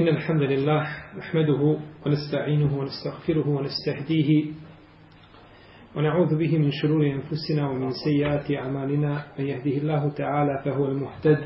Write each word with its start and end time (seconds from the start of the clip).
إن 0.00 0.08
الحمد 0.08 0.42
لله 0.42 0.86
نحمده 1.18 1.76
ونستعينه 2.06 2.78
ونستغفره 2.78 3.48
ونستهديه 3.48 4.46
ونعوذ 5.96 6.38
به 6.38 6.58
من 6.58 6.70
شرور 6.70 7.06
أنفسنا 7.06 7.70
ومن 7.70 7.90
سيئات 8.04 8.50
أعمالنا. 8.50 9.24
من 9.38 9.44
يهده 9.44 9.70
الله 9.70 10.08
تعالى 10.08 10.62
فهو 10.64 10.86
المهتد 10.86 11.38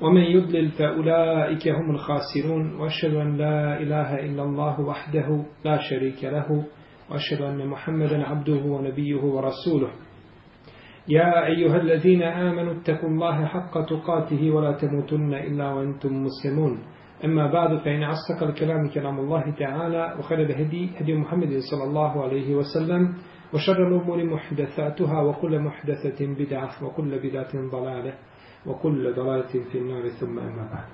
ومن 0.00 0.20
يضلل 0.20 0.68
فأولئك 0.68 1.68
هم 1.68 1.90
الخاسرون. 1.90 2.74
وأشهد 2.74 3.14
أن 3.14 3.36
لا 3.36 3.80
إله 3.80 4.14
إلا 4.26 4.42
الله 4.42 4.80
وحده 4.80 5.44
لا 5.64 5.78
شريك 5.90 6.24
له 6.24 6.64
وأشهد 7.10 7.40
أن 7.40 7.66
محمدا 7.66 8.22
عبده 8.26 8.62
ونبيه 8.64 9.22
ورسوله. 9.22 9.90
يا 11.08 11.46
أيها 11.46 11.76
الذين 11.76 12.22
آمنوا 12.22 12.72
اتقوا 12.72 13.08
الله 13.08 13.46
حق 13.46 13.84
تقاته 13.86 14.50
ولا 14.50 14.72
تموتن 14.72 15.34
إلا 15.34 15.72
وأنتم 15.72 16.24
مسلمون. 16.24 16.78
أما 17.24 17.52
بعد 17.52 17.78
فإن 17.78 18.02
أصدق 18.02 18.42
الكلام 18.42 18.88
كلام 18.88 19.18
الله 19.20 19.54
تعالى 19.58 20.16
وخير 20.18 20.40
الهدي 20.42 20.90
هدي 21.00 21.14
محمد 21.14 21.58
صلى 21.70 21.84
الله 21.84 22.24
عليه 22.24 22.54
وسلم 22.54 23.14
وشر 23.54 23.88
الأمور 23.88 24.24
محدثاتها 24.24 25.22
وكل 25.22 25.58
محدثة 25.58 26.26
بدعة 26.26 26.84
وكل 26.84 27.18
بدعة 27.18 27.70
ضلالة 27.70 28.14
وكل 28.66 29.14
ضلالة 29.14 29.52
في 29.72 29.78
النار 29.78 30.08
ثم 30.08 30.38
أما 30.38 30.68
بعد. 30.72 30.88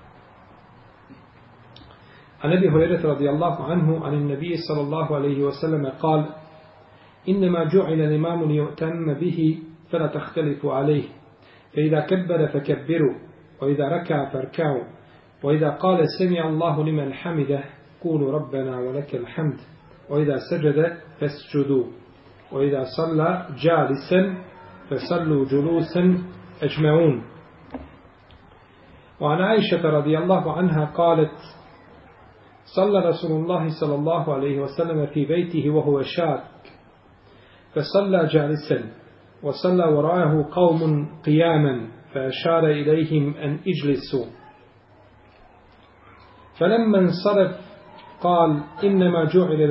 عن 2.45 2.53
أبي 2.53 2.69
هريرة 2.69 3.13
رضي 3.13 3.31
الله 3.31 3.65
عنه 3.65 4.05
عن 4.07 4.15
النبي 4.15 4.55
صلى 4.69 4.81
الله 4.81 5.17
عليه 5.17 5.43
وسلم 5.43 5.87
قال 5.87 6.27
إنما 7.29 7.65
جعل 7.65 8.01
الإمام 8.01 8.45
ليؤتم 8.45 9.15
به 9.15 9.59
فلا 9.91 10.07
تختلفوا 10.07 10.75
عليه 10.75 11.05
فإذا 11.77 12.01
كبر 12.01 12.47
فكبروا 12.47 13.15
وإذا 13.63 13.89
ركع 13.89 14.29
فاركعوا. 14.33 15.00
وإذا 15.43 15.71
قال 15.71 16.05
سمع 16.19 16.49
الله 16.49 16.85
لمن 16.85 17.13
حمده 17.13 17.65
قولوا 18.05 18.33
ربنا 18.33 18.79
ولك 18.79 19.15
الحمد. 19.15 19.59
وإذا 20.11 20.37
سجد 20.51 20.97
فاسجدوا. 21.21 21.85
وإذا 22.53 22.85
صلى 22.97 23.47
جالسا 23.63 24.35
فصلوا 24.91 25.45
جلوسا 25.45 26.19
أجمعون. 26.63 27.23
وعن 29.21 29.41
عائشة 29.41 29.83
رضي 29.91 30.19
الله 30.19 30.53
عنها 30.53 30.85
قالت 30.85 31.37
صلى 32.77 32.99
رسول 33.09 33.43
الله 33.43 33.69
صلى 33.81 33.95
الله 33.95 34.35
عليه 34.35 34.61
وسلم 34.61 35.07
في 35.07 35.27
بيته 35.27 35.71
وهو 35.71 36.03
شاك 36.03 36.45
فصلى 37.75 38.27
جالسا 38.27 38.91
وصلى 39.43 39.85
وراءه 39.85 40.49
قوم 40.53 41.09
قياما 41.27 41.89
فأشار 42.15 42.67
إليهم 42.67 43.35
أن 43.37 43.59
اجلسوا. 43.69 44.40
فلما 46.60 47.00
انصرف 47.00 47.52
قال 48.22 48.60
إنما 48.84 49.24
جعل 49.26 49.62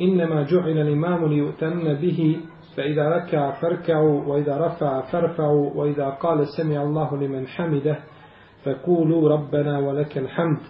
إنما 0.00 0.42
جعل 0.42 0.78
الإمام 0.78 1.28
ليؤتم 1.28 1.94
به 1.94 2.40
فإذا 2.76 3.08
ركع 3.08 3.50
فاركعوا 3.60 4.24
وإذا 4.26 4.58
رفع 4.66 5.00
فارفعوا 5.00 5.70
وإذا 5.74 6.08
قال 6.10 6.46
سمع 6.56 6.82
الله 6.82 7.16
لمن 7.16 7.46
حمده 7.46 7.98
فقولوا 8.64 9.28
ربنا 9.28 9.78
ولك 9.78 10.18
الحمد 10.18 10.60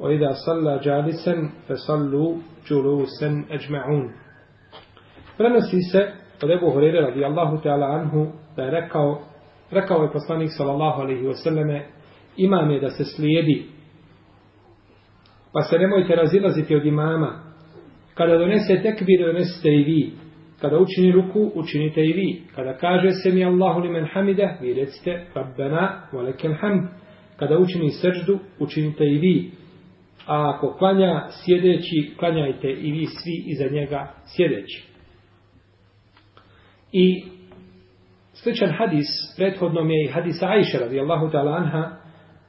وإذا 0.00 0.32
صلى 0.46 0.78
جالسا 0.78 1.50
فصلوا 1.68 2.36
جلوسا 2.70 3.44
أجمعون 3.50 4.12
prenosi 5.38 5.82
se 5.82 6.12
od 6.42 6.50
Ebu 6.50 6.70
Horeire 6.70 7.00
radijallahu 7.00 7.58
ta'ala 7.62 7.86
anhu 7.86 8.26
da 8.56 8.62
je 8.62 8.70
rekao, 8.70 9.18
rekao 9.70 10.02
je 10.02 10.12
poslanik 10.12 10.50
sallallahu 10.56 11.00
alaihi 11.02 11.26
wasallame, 11.26 11.86
imam 12.36 12.70
je 12.70 12.80
da 12.80 12.90
se 12.90 13.04
slijedi, 13.04 13.66
pa 15.57 15.63
se 15.63 15.79
nemojte 15.79 16.15
razilaziti 16.15 16.75
od 16.75 16.85
imama. 16.85 17.39
Kada 18.13 18.37
donese 18.37 18.81
tekbir, 18.81 19.25
donesete 19.25 19.69
i 19.69 19.83
vi. 19.83 20.11
Kada 20.61 20.79
učini 20.79 21.11
ruku, 21.11 21.51
učinite 21.55 22.01
i 22.01 22.13
vi. 22.13 22.41
Kada 22.55 22.73
kaže 22.73 23.11
se 23.11 23.31
mi 23.31 23.45
Allahu 23.45 23.79
li 23.79 23.89
men 23.89 24.05
hamide, 24.13 24.57
vi 24.61 24.73
recite 24.73 25.25
Rabbena 25.33 26.01
wa 26.13 26.21
lekel 26.21 26.53
hamd. 26.53 26.87
Kada 27.35 27.57
učini 27.57 27.89
srždu, 27.89 28.39
učinite 28.59 29.03
i 29.05 29.17
vi. 29.17 29.51
A 30.27 30.53
ako 30.55 30.73
klanja 30.77 31.27
sjedeći, 31.29 32.11
klanjajte 32.19 32.71
i 32.71 32.91
vi 32.91 33.05
svi 33.05 33.43
iza 33.45 33.67
njega 33.71 34.13
sjedeći. 34.25 34.87
I 36.91 37.23
sličan 38.33 38.69
hadis, 38.77 39.07
prethodnom 39.37 39.89
je 39.89 40.05
i 40.05 40.07
hadis 40.07 40.43
Aisha 40.43 40.79
radijallahu 40.79 41.27
ta'ala 41.27 41.57
anha, 41.57 41.96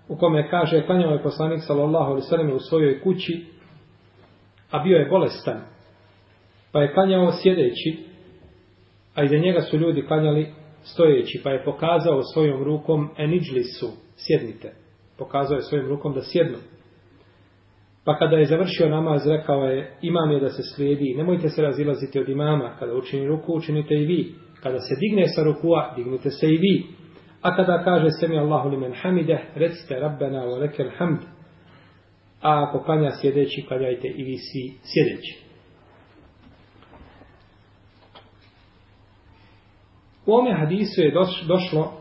u 0.09 0.17
kome 0.17 0.51
kaže, 0.51 0.87
klanjao 0.87 1.13
je 1.13 1.23
poslanik 1.23 1.61
sallallahu 1.67 2.11
alaihi 2.11 2.27
sallam 2.27 2.51
u 2.51 2.59
svojoj 2.59 3.01
kući, 3.01 3.47
a 4.71 4.79
bio 4.79 4.99
je 4.99 5.09
bolestan, 5.09 5.61
pa 6.73 6.81
je 6.81 6.95
klanjao 6.95 7.33
sjedeći, 7.33 7.99
a 9.15 9.25
iza 9.25 9.37
njega 9.37 9.61
su 9.61 9.77
ljudi 9.77 10.07
klanjali 10.07 10.47
stojeći, 10.83 11.41
pa 11.45 11.51
je 11.51 11.65
pokazao 11.65 12.23
svojom 12.23 12.65
rukom 12.65 13.11
enidžlisu, 13.17 13.89
sjednite. 14.17 14.73
Pokazao 15.19 15.57
je 15.57 15.63
svojom 15.63 15.89
rukom 15.89 16.15
da 16.15 16.21
sjednu. 16.23 16.59
Pa 18.05 18.19
kada 18.19 18.37
je 18.37 18.47
završio 18.47 18.89
namaz, 18.89 19.27
rekao 19.27 19.65
je, 19.65 19.97
imam 20.03 20.31
je 20.31 20.41
da 20.41 20.49
se 20.49 20.63
slijedi, 20.63 21.15
nemojte 21.17 21.49
se 21.49 21.63
razilaziti 21.63 22.21
od 22.21 22.29
imama, 22.29 22.77
kada 22.79 22.95
učini 22.95 23.27
ruku, 23.27 23.53
učinite 23.57 23.95
i 23.95 24.07
vi. 24.07 24.35
Kada 24.63 24.79
se 24.79 24.95
digne 25.01 25.29
sa 25.29 25.43
rukua, 25.43 25.93
dignite 25.97 26.31
se 26.31 26.47
i 26.47 26.57
vi. 26.57 26.87
A 27.43 27.57
kada 27.57 27.85
kaže 27.85 28.11
semi 28.21 28.39
Allahu 28.39 28.69
limen 28.69 28.93
hamide, 29.03 29.39
recite 29.55 30.01
Rabbena 30.01 30.47
wa 30.47 30.59
lekel 30.59 30.91
hamd. 30.99 31.19
A 32.43 32.65
ako 32.69 32.83
klanja 32.83 33.11
sjedeći, 33.21 33.65
klanjajte 33.69 34.09
i 34.09 34.25
vi 34.25 34.37
svi 34.39 34.73
sjedeći. 34.83 35.49
U 40.27 40.35
ome 40.35 40.55
hadisu 40.55 41.03
je 41.03 41.15
došlo, 41.47 41.93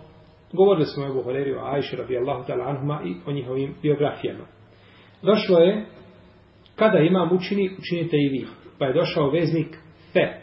govorili 0.53 0.85
smo 0.85 1.03
o 1.03 1.07
Ebu 1.07 1.21
Horerio, 1.21 1.59
Ajši 1.63 1.95
radijallahu 1.95 2.43
ta'ala 2.43 2.69
anhuma 2.69 3.01
i 3.05 3.15
o 3.25 3.31
njihovim 3.31 3.75
biografijama. 3.81 4.45
Došlo 5.21 5.59
je, 5.59 5.85
kada 6.75 6.97
imam 6.97 7.35
učini, 7.35 7.69
učinite 7.79 8.17
i 8.17 8.29
vi. 8.29 8.47
Pa 8.79 8.85
je 8.85 8.93
došao 8.93 9.29
veznik 9.29 9.77
fe, 10.13 10.41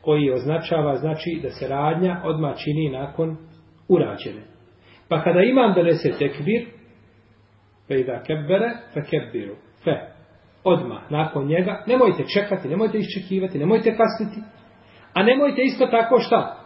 koji 0.00 0.32
označava, 0.32 0.96
znači 0.96 1.40
da 1.42 1.50
se 1.50 1.68
radnja 1.68 2.20
odmah 2.24 2.56
čini 2.56 2.90
nakon 2.90 3.36
urađene. 3.88 4.42
Pa 5.08 5.22
kada 5.22 5.40
imam 5.40 5.74
donese 5.74 6.12
tekbir, 6.18 6.66
fe 7.88 8.02
da 8.02 8.22
kebbere, 8.22 8.70
fe 8.94 9.00
kebbiru, 9.10 9.54
fe, 9.84 9.94
odmah, 10.64 11.10
nakon 11.10 11.46
njega, 11.46 11.84
nemojte 11.86 12.24
čekati, 12.34 12.68
nemojte 12.68 12.98
iščekivati, 12.98 13.58
nemojte 13.58 13.96
kasniti, 13.96 14.40
a 15.14 15.22
nemojte 15.22 15.62
isto 15.62 15.86
tako 15.86 16.20
šta? 16.20 16.64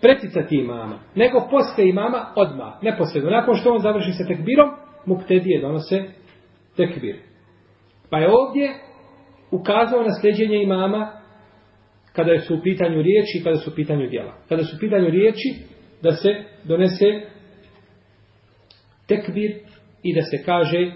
Preticati 0.00 0.56
imama, 0.56 0.98
nego 1.14 1.48
posle 1.50 1.88
imama 1.88 2.32
odmah, 2.36 2.82
neposredno. 2.82 3.30
Nakon 3.30 3.56
što 3.56 3.72
on 3.72 3.78
završi 3.78 4.12
sa 4.12 4.26
tekbirom, 4.26 4.70
muktedije 5.06 5.60
donose 5.60 6.04
tekbir. 6.76 7.16
Pa 8.10 8.18
je 8.18 8.28
ovdje 8.30 8.74
ukazao 9.50 10.02
na 10.02 10.20
sljeđenje 10.20 10.62
imama 10.62 11.20
kada 12.12 12.38
su 12.38 12.54
u 12.54 12.60
pitanju 12.62 13.02
riječi 13.02 13.38
i 13.38 13.44
kada 13.44 13.56
su 13.56 13.70
u 13.70 13.74
pitanju 13.74 14.06
djela. 14.06 14.32
Kada 14.48 14.64
su 14.64 14.76
u 14.76 14.80
pitanju 14.80 15.10
riječi, 15.10 15.48
da 16.02 16.12
se 16.12 16.28
donese 16.64 17.20
tekbir 19.06 19.56
i 20.02 20.14
da 20.14 20.22
se 20.22 20.44
kaže 20.44 20.92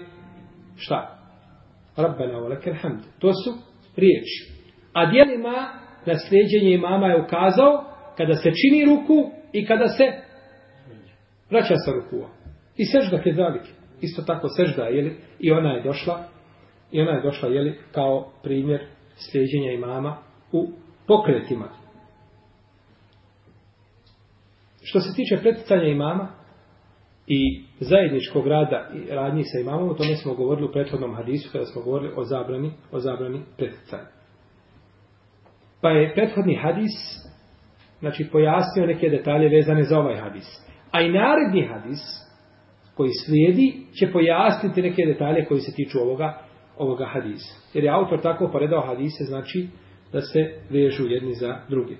šta? 0.77 1.19
Rabbena 1.97 2.33
wa 2.33 2.49
lakal 2.49 2.73
hamd. 2.81 2.99
To 3.19 3.33
su 3.33 3.53
riječi. 3.95 4.51
A 4.93 5.05
dijelima 5.05 5.69
na 6.05 6.13
sljeđenje 6.29 6.73
imama 6.73 7.07
je 7.07 7.21
ukazao 7.21 7.83
kada 8.17 8.33
se 8.33 8.51
čini 8.51 8.85
ruku 8.85 9.31
i 9.53 9.65
kada 9.65 9.87
se 9.87 10.03
vraća 11.49 11.75
sa 11.85 11.91
rukua. 11.91 12.29
I 12.77 12.85
sežda 12.85 13.21
kezalike. 13.21 13.69
Isto 14.01 14.21
tako 14.21 14.47
sežda, 14.47 14.83
jeli? 14.83 15.17
I 15.39 15.51
ona 15.51 15.71
je 15.71 15.83
došla 15.83 16.27
i 16.91 17.01
ona 17.01 17.11
je 17.11 17.21
došla, 17.21 17.49
jeli, 17.49 17.79
kao 17.91 18.31
primjer 18.43 18.81
sljeđenja 19.15 19.71
imama 19.71 20.17
u 20.51 20.67
pokretima. 21.07 21.69
Što 24.85 24.99
se 24.99 25.15
tiče 25.15 25.37
preticanja 25.37 25.83
imama 25.83 26.27
i 27.27 27.63
zajedničkog 27.79 28.47
rada 28.47 28.89
i 28.93 29.15
radnji 29.15 29.43
sa 29.43 29.59
imamom, 29.59 29.89
o 29.89 29.93
tome 29.93 30.15
smo 30.15 30.33
govorili 30.33 30.67
u 30.67 30.71
prethodnom 30.71 31.15
hadisu 31.15 31.49
kada 31.51 31.65
smo 31.65 31.81
govorili 31.81 32.13
o 32.15 32.23
zabrani, 32.23 32.71
o 32.91 32.99
zabrani 32.99 33.41
preticanja. 33.57 34.07
Pa 35.81 35.89
je 35.89 36.13
prethodni 36.13 36.55
hadis 36.55 36.91
znači 37.99 38.27
pojasnio 38.31 38.85
neke 38.85 39.09
detalje 39.09 39.49
vezane 39.49 39.83
za 39.83 39.99
ovaj 39.99 40.17
hadis. 40.17 40.45
A 40.91 41.01
i 41.01 41.11
naredni 41.11 41.67
hadis 41.67 41.99
koji 42.95 43.09
slijedi 43.25 43.73
će 43.99 44.11
pojasniti 44.11 44.81
neke 44.81 45.05
detalje 45.05 45.45
koji 45.45 45.59
se 45.59 45.75
tiču 45.75 45.99
ovoga, 45.99 46.39
ovoga 46.77 47.05
hadisa. 47.05 47.55
Jer 47.73 47.83
je 47.83 47.89
autor 47.89 48.21
tako 48.21 48.49
poredao 48.51 48.87
hadise, 48.87 49.23
znači 49.23 49.67
da 50.11 50.21
se 50.21 50.39
vežu 50.69 51.07
jedni 51.07 51.33
za 51.33 51.57
drugi. 51.69 51.97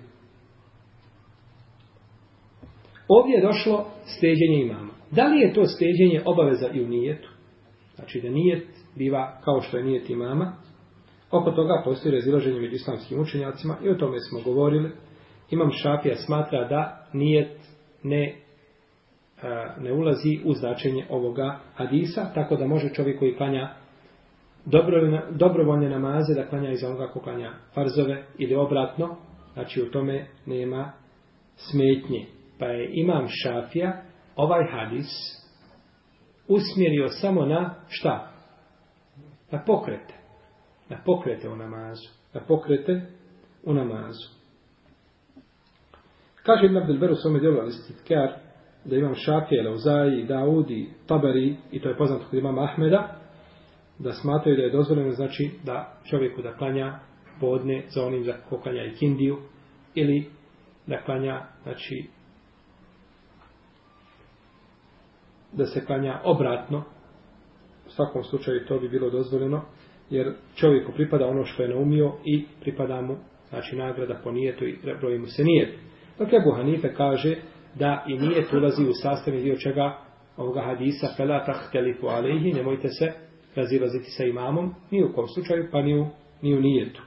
Ovdje 3.07 3.35
je 3.35 3.41
došlo 3.41 3.85
steđenje 4.17 4.61
imama. 4.61 4.93
Da 5.11 5.27
li 5.27 5.39
je 5.39 5.53
to 5.53 5.65
steđenje 5.65 6.21
obaveza 6.25 6.69
i 6.73 6.81
u 6.81 6.87
nijetu? 6.87 7.29
Znači 7.95 8.21
da 8.21 8.29
nijet 8.29 8.67
biva 8.95 9.41
kao 9.43 9.61
što 9.61 9.77
je 9.77 9.83
nijet 9.83 10.09
imama. 10.09 10.53
Oko 11.31 11.51
toga 11.51 11.81
postoji 11.85 12.15
razilaženje 12.15 12.59
među 12.59 12.75
islamskim 12.75 13.19
učenjacima 13.19 13.77
i 13.83 13.89
o 13.89 13.95
tome 13.95 14.19
smo 14.19 14.39
govorili. 14.41 14.91
Imam 15.51 15.71
Šafija 15.71 16.15
smatra 16.15 16.67
da 16.67 17.07
nijet 17.13 17.57
ne, 18.03 18.35
ne 19.77 19.93
ulazi 19.93 20.39
u 20.45 20.53
značenje 20.53 21.05
ovoga 21.09 21.59
hadisa, 21.73 22.33
tako 22.33 22.55
da 22.55 22.67
može 22.67 22.93
čovjek 22.93 23.19
koji 23.19 23.35
klanja 23.35 23.69
dobrovoljne 25.31 25.89
namaze 25.89 26.33
da 26.33 26.47
klanja 26.47 26.75
za 26.75 26.87
onoga 26.87 27.07
ko 27.07 27.19
klanja 27.19 27.51
farzove 27.73 28.23
ili 28.37 28.55
obratno, 28.55 29.15
znači 29.53 29.81
u 29.81 29.91
tome 29.91 30.27
nema 30.45 30.91
smetnje. 31.55 32.25
Pa 32.59 32.65
je 32.65 32.89
imam 32.93 33.27
Šafija 33.27 34.01
ovaj 34.35 34.65
hadis 34.71 35.07
usmjerio 36.47 37.07
samo 37.09 37.45
na 37.45 37.75
šta? 37.87 38.31
Na 39.51 39.63
pokrete. 39.65 40.13
Na 40.89 40.97
pokrete 41.05 41.49
u 41.49 41.55
namazu. 41.55 42.09
Na 42.33 42.41
pokrete 42.47 43.01
u 43.63 43.73
namazu. 43.73 44.35
Kaže 46.43 46.65
Ibn 46.65 46.77
Abdelber 46.77 47.11
u 47.11 47.15
svome 47.15 47.39
djelu 47.39 47.59
Alistitkar 47.59 48.29
da 48.85 48.95
imam 48.95 49.15
Šafija, 49.15 49.63
Lauzaji, 49.63 50.25
Daudi, 50.25 50.89
Tabari 51.07 51.55
i 51.71 51.81
to 51.81 51.89
je 51.89 51.97
poznato 51.97 52.25
kod 52.29 52.39
imama 52.39 52.63
Ahmeda 52.63 53.19
da 53.99 54.11
smatraju 54.11 54.57
da 54.57 54.63
je 54.63 54.71
dozvoljeno 54.71 55.11
znači 55.11 55.51
da 55.63 55.97
čovjeku 56.09 56.41
da 56.41 56.57
klanja 56.57 56.99
podne 57.39 57.83
za 57.87 58.05
onim 58.05 58.23
za 58.23 58.33
ko 58.49 58.57
klanja 58.57 58.83
i 58.83 58.95
kindiju 58.95 59.37
ili 59.95 60.25
da 60.87 61.01
klanja 61.01 61.41
znači 61.63 62.09
da 65.57 65.65
se 65.65 65.85
klanja 65.85 66.19
obratno. 66.23 66.83
U 67.87 67.89
svakom 67.89 68.23
slučaju 68.23 68.65
to 68.67 68.79
bi 68.79 68.89
bilo 68.89 69.09
dozvoljeno 69.09 69.61
jer 70.09 70.33
čovjeku 70.55 70.91
pripada 70.91 71.27
ono 71.27 71.45
što 71.45 71.63
je 71.63 71.69
naumio 71.69 72.13
i 72.23 72.45
pripada 72.61 73.01
mu 73.01 73.15
znači 73.49 73.75
nagrada 73.75 74.19
po 74.23 74.31
nijetu 74.31 74.65
i 74.65 74.77
broji 74.99 75.19
mu 75.19 75.25
se 75.25 75.43
nijet. 75.43 75.79
Dok 76.19 76.33
Ebu 76.33 76.51
Hanife 76.51 76.93
kaže 76.93 77.35
da 77.75 78.05
i 78.07 78.17
nijet 78.17 78.53
ulazi 78.53 78.83
u 78.83 78.93
sastavni 78.93 79.41
dio 79.41 79.55
čega? 79.55 79.97
Ovoga 80.37 80.61
hadisa 80.61 81.07
felatah 81.17 81.71
telifu 81.71 82.07
alejhi 82.07 82.53
nemojte 82.53 82.89
se 82.89 83.11
razilaziti 83.55 84.11
sa 84.11 84.23
imamom, 84.23 84.73
ni 84.91 85.03
u 85.03 85.13
kom 85.13 85.27
slučaju, 85.27 85.67
pa 85.71 85.81
ni 85.81 85.99
u, 85.99 86.07
ni 86.41 86.57
u 86.57 86.61
nijetu. 86.61 87.01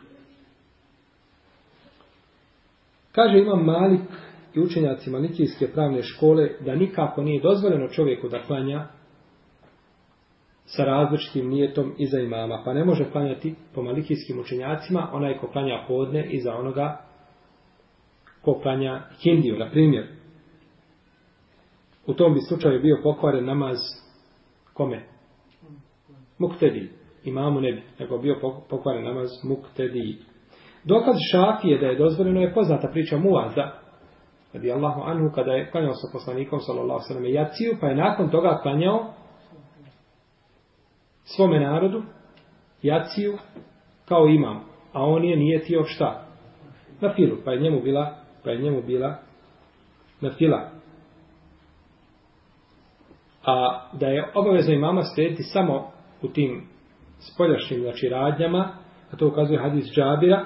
Kaže 3.13 3.39
imam 3.39 3.65
Malik 3.65 4.01
i 4.59 4.63
učenjaci 4.63 5.11
Malikijske 5.11 5.69
pravne 5.75 6.03
škole 6.03 6.49
da 6.61 6.75
nikako 6.75 7.23
nije 7.23 7.43
dozvoljeno 7.43 7.89
čovjeku 7.89 8.29
da 8.29 8.43
klanja 8.43 8.87
sa 10.65 10.85
različitim 10.85 11.49
nijetom 11.49 11.95
iza 11.99 12.21
imama, 12.21 12.63
pa 12.65 12.75
ne 12.75 12.85
može 12.85 13.11
klanjati 13.11 13.55
po 13.75 13.83
malikijskim 13.83 14.41
učenjacima 14.41 15.11
onaj 15.13 15.39
ko 15.39 15.47
klanja 15.47 15.85
podne 15.89 16.27
iza 16.31 16.55
onoga 16.55 17.01
ko 18.43 18.61
klanja 18.63 19.03
hindiju, 19.23 19.59
na 19.59 19.71
primjer. 19.71 20.07
U 22.07 22.15
tom 22.15 22.35
bi 22.35 22.41
slučaju 22.41 22.83
bio 22.83 23.01
pokvaren 23.03 23.45
namaz 23.47 23.79
kome? 24.73 25.03
muktedi. 26.39 26.91
Imamu 27.25 27.61
ne 27.61 27.73
bi, 27.73 27.83
nego 27.99 28.19
bio 28.19 28.37
pokvaren 28.69 29.05
namaz 29.05 29.29
muktedi. 29.45 30.19
Dokaz 30.85 31.15
šafije 31.33 31.79
da 31.79 31.87
je 31.87 31.99
dozvoljeno 31.99 32.41
je 32.41 32.55
poznata 32.55 32.89
priča 32.89 33.19
Muaza, 33.19 33.71
radi 34.53 34.73
Allahu 34.73 35.01
anhu, 35.01 35.31
kada 35.35 35.53
je 35.53 35.71
klanjao 35.71 35.95
sa 35.95 36.09
poslanikom, 36.13 36.61
sallallahu 36.61 37.01
sallam, 37.09 37.25
jaciju, 37.25 37.77
pa 37.81 37.87
je 37.87 37.97
nakon 37.97 38.31
toga 38.31 38.59
klanjao 38.63 39.07
svome 41.25 41.61
narodu 41.61 42.03
jaciju 42.83 43.39
kao 44.09 44.27
imam, 44.27 44.57
a 44.93 45.05
on 45.05 45.25
je 45.25 45.37
nije 45.37 45.63
tio 45.63 45.85
šta? 45.85 46.25
Na 47.01 47.15
filu, 47.15 47.37
pa 47.45 47.53
je 47.53 47.61
njemu 47.61 47.81
bila, 47.83 48.17
pa 48.45 48.51
je 48.51 48.63
njemu 48.63 48.83
bila 48.83 49.17
na 50.21 50.31
fila. 50.31 50.71
A 53.45 53.87
da 53.93 54.07
je 54.07 54.31
obavezno 54.35 54.75
imama 54.75 55.03
slijediti 55.03 55.43
samo 55.43 55.91
u 56.23 56.29
tim 56.29 56.69
spoljašnjim 57.19 57.81
znači, 57.81 58.09
radnjama, 58.09 58.71
a 59.13 59.17
to 59.17 59.29
ukazuje 59.29 59.61
hadis 59.61 59.87
Džabira, 59.95 60.45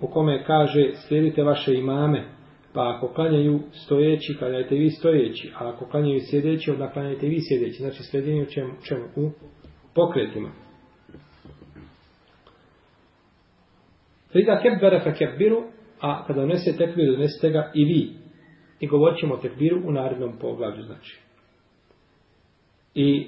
u 0.00 0.08
kome 0.08 0.44
kaže 0.44 0.92
slijedite 0.94 1.42
vaše 1.42 1.74
imame, 1.74 2.33
pa 2.74 2.94
ako 2.96 3.08
klanjaju 3.08 3.60
stojeći, 3.72 4.36
klanjajte 4.38 4.74
vi 4.74 4.90
stojeći, 4.90 5.52
a 5.58 5.68
ako 5.68 5.86
klanjaju 5.86 6.20
sjedeći, 6.20 6.70
onda 6.70 6.90
klanjajte 6.90 7.26
vi 7.26 7.38
sjedeći. 7.40 7.82
Znači 7.82 8.02
slijedjenje 8.02 8.42
u 8.42 8.46
čemu, 8.46 8.72
čemu? 8.88 9.04
U 9.16 9.30
pokretima. 9.94 10.50
Frida 14.32 14.60
kebbere 14.62 15.00
fe 15.00 15.14
kebbiru, 15.14 15.62
a 16.00 16.26
kada 16.26 16.40
donese 16.40 16.76
tekbiru, 16.76 17.12
donesete 17.12 17.50
ga 17.50 17.72
i 17.74 17.84
vi. 17.84 18.10
I 18.80 18.86
govorit 18.86 19.18
ćemo 19.18 19.34
o 19.34 19.38
tekbiru 19.38 19.82
u 19.86 19.92
narednom 19.92 20.38
poglavlju, 20.40 20.82
znači. 20.82 21.20
I 22.94 23.26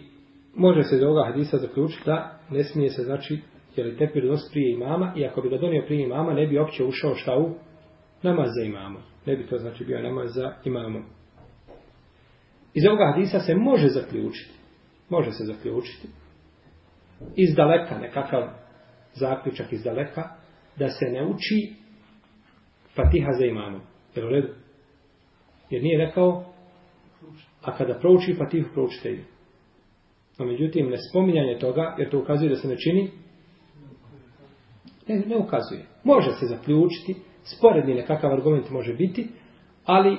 može 0.54 0.82
se 0.82 0.96
iz 0.96 1.02
ovoga 1.02 1.24
hadisa 1.24 1.56
zaključiti 1.56 2.02
da 2.06 2.40
ne 2.50 2.64
smije 2.64 2.90
se, 2.90 3.02
znači, 3.02 3.38
jer 3.76 3.86
je 3.86 3.96
tekbir 3.96 4.24
donos 4.24 4.50
prije 4.52 4.72
imama 4.72 5.12
i 5.16 5.24
ako 5.24 5.40
bi 5.40 5.48
ga 5.48 5.58
donio 5.58 5.82
prije 5.86 6.02
imama, 6.02 6.32
ne 6.32 6.46
bi 6.46 6.58
opće 6.58 6.84
ušao 6.84 7.14
šta 7.14 7.38
u 7.38 7.54
namaz 8.22 8.48
za 8.58 8.66
imama. 8.66 9.15
Ne 9.26 9.36
bi 9.36 9.46
to, 9.46 9.58
znači, 9.58 9.84
bio 9.84 10.02
namaz 10.02 10.34
za 10.34 10.54
imamo. 10.64 11.02
Iz 12.74 12.86
ovoga 12.86 13.12
hadisa 13.14 13.40
se 13.40 13.54
može 13.54 13.88
zaključiti, 13.88 14.54
može 15.08 15.30
se 15.30 15.44
zaključiti, 15.44 16.08
iz 17.36 17.54
daleka, 17.56 17.98
nekakav 17.98 18.48
zaključak 19.14 19.72
iz 19.72 19.82
daleka, 19.82 20.28
da 20.78 20.88
se 20.88 21.04
ne 21.04 21.26
uči 21.26 21.74
fatiha 22.94 23.32
za 23.38 23.46
imamom. 23.46 23.80
Jer 24.14 24.26
u 24.26 24.28
redu? 24.28 24.48
Jer 25.70 25.82
nije 25.82 26.06
rekao, 26.06 26.44
a 27.62 27.76
kada 27.76 27.94
prouči 27.94 28.34
fatihu, 28.38 28.68
proučite 28.74 29.10
ju. 29.10 29.24
No, 30.38 30.46
međutim, 30.46 30.90
ne 30.90 30.96
spominjanje 31.10 31.58
toga, 31.58 31.94
jer 31.98 32.10
to 32.10 32.18
ukazuje 32.18 32.50
da 32.50 32.56
se 32.56 32.68
ne 32.68 32.76
čini, 32.76 33.10
ne, 35.08 35.16
ne 35.26 35.36
ukazuje. 35.36 35.84
Može 36.04 36.30
se 36.30 36.46
zaključiti, 36.46 37.14
sporedni 37.46 37.94
nekakav 37.94 38.32
argument 38.32 38.70
može 38.70 38.94
biti, 38.94 39.28
ali 39.84 40.18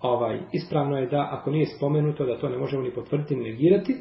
ovaj 0.00 0.40
ispravno 0.52 0.96
je 0.96 1.06
da 1.06 1.28
ako 1.32 1.50
nije 1.50 1.66
spomenuto 1.66 2.26
da 2.26 2.38
to 2.38 2.48
ne 2.48 2.58
možemo 2.58 2.82
ni 2.82 2.94
potvrditi 2.94 3.36
ni 3.36 3.50
negirati, 3.50 3.96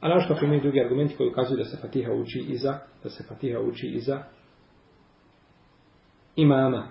a 0.00 0.08
našto 0.08 0.34
ako 0.34 0.44
imaju 0.44 0.60
drugi 0.60 0.80
argumenti 0.80 1.16
koji 1.16 1.28
ukazuju 1.28 1.58
da 1.58 1.64
se 1.64 1.76
Fatiha 1.82 2.12
uči 2.12 2.44
iza, 2.48 2.78
da 3.02 3.10
se 3.10 3.24
Fatiha 3.28 3.60
uči 3.60 3.86
iza 3.86 4.22
imama. 6.36 6.88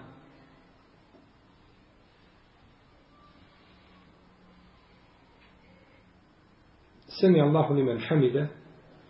Sami 7.07 7.41
Allahu 7.41 7.73
limen 7.73 7.99
hamide, 8.09 8.47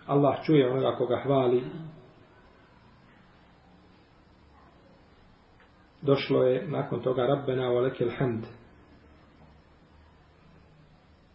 Allah 0.07 0.45
čuje 0.45 0.71
onoga 0.71 0.97
koga 0.97 1.21
hvali. 1.23 1.63
Došlo 6.05 6.43
je 6.43 6.67
nakon 6.67 7.01
toga 7.01 7.25
Rabbena 7.25 7.69
wa 7.69 7.81
lekel 7.81 8.09
hamd. 8.17 8.43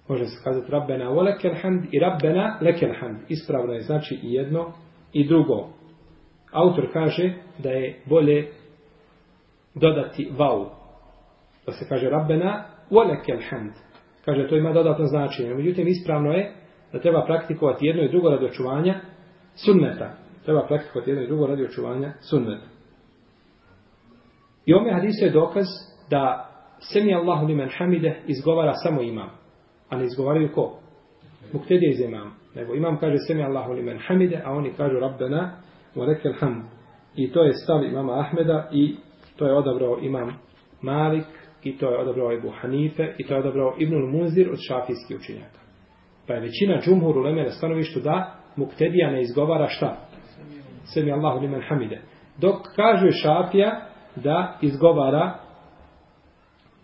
Može 0.08 0.24
se 0.24 0.44
kazati 0.44 0.72
Rabbena 0.72 1.10
wa 1.10 1.22
lekel 1.22 1.54
hamd 1.62 1.84
i 1.92 1.98
Rabbena 1.98 2.58
lekel 2.60 2.90
hamd. 3.00 3.18
Ispravno 3.28 3.72
je 3.72 3.80
znači 3.80 4.14
i 4.22 4.32
jedno 4.32 4.72
i 5.12 5.28
drugo. 5.28 5.68
Autor 6.52 6.92
kaže 6.92 7.34
da 7.58 7.70
je 7.70 8.02
bolje 8.06 8.48
dodati 9.74 10.32
vau. 10.38 10.66
Da 11.66 11.72
se 11.72 11.88
kaže 11.88 12.10
Rabbena 12.10 12.64
wa 12.90 13.08
lekel 13.08 13.38
hamd. 13.50 13.72
Kaže, 14.24 14.48
to 14.48 14.56
ima 14.56 14.72
dodatno 14.72 15.06
značenje. 15.06 15.54
Međutim, 15.54 15.88
ispravno 15.88 16.32
je 16.32 16.52
da 16.92 17.00
treba 17.00 17.24
praktikovati 17.24 17.86
jedno 17.86 18.02
i 18.02 18.08
drugo 18.08 18.30
radi 18.30 18.44
očuvanja 18.44 19.00
sunneta. 19.54 20.16
Treba 20.44 20.66
praktikovati 20.66 21.10
jedno 21.10 21.24
i 21.24 21.26
drugo 21.26 21.46
radi 21.46 21.64
očuvanja 21.64 22.12
sunneta. 22.20 22.79
I 24.70 24.74
ome 24.74 24.92
hadisu 24.92 25.24
je 25.24 25.30
dokaz 25.30 25.66
da 26.10 26.50
semi 26.92 27.14
Allahu 27.14 27.46
limen 27.46 27.68
hamide 27.78 28.20
izgovara 28.26 28.74
samo 28.74 29.02
imam. 29.02 29.30
A 29.88 29.96
ne 29.96 30.04
izgovaraju 30.04 30.52
ko? 30.54 30.78
Muktedije 31.52 31.90
iz 31.90 32.00
imam. 32.00 32.34
Nego 32.54 32.74
imam 32.74 32.98
kaže 32.98 33.16
semi 33.26 33.42
Allahu 33.42 33.72
limen 33.72 33.98
hamide, 34.06 34.42
a 34.44 34.52
oni 34.52 34.72
kažu 34.72 34.98
Rabbena 35.00 35.56
wa 35.96 36.06
lekel 36.06 36.32
hamd. 36.40 36.62
I 37.16 37.32
to 37.32 37.42
je 37.42 37.52
stav 37.52 37.84
imama 37.84 38.20
Ahmeda 38.20 38.68
i 38.72 38.96
to 39.36 39.46
je 39.46 39.54
odabrao 39.54 39.98
imam 40.02 40.38
Malik 40.82 41.26
i 41.62 41.78
to 41.78 41.90
je 41.90 41.98
odabrao 41.98 42.32
Ebu 42.32 42.50
Hanife 42.60 43.14
i 43.18 43.26
to 43.26 43.34
je 43.34 43.40
odabrao 43.40 43.74
Ibnul 43.78 44.10
Munzir 44.10 44.50
od 44.50 44.58
šafijskih 44.68 45.16
učenjaka. 45.16 45.60
Pa 46.26 46.34
je 46.34 46.40
većina 46.40 46.80
džumhur 46.80 47.18
u 47.18 47.20
Leme 47.20 47.42
na 47.42 47.50
stanovištu 47.50 48.00
da 48.00 48.34
muktedija 48.56 49.10
ne 49.10 49.22
izgovara 49.22 49.68
šta? 49.68 49.96
Semi 50.94 51.12
Allahu 51.12 51.40
limen 51.40 51.62
hamide. 51.68 52.00
Dok 52.38 52.56
kaže 52.76 53.10
šafija 53.22 53.89
da 54.16 54.58
izgovara 54.62 55.38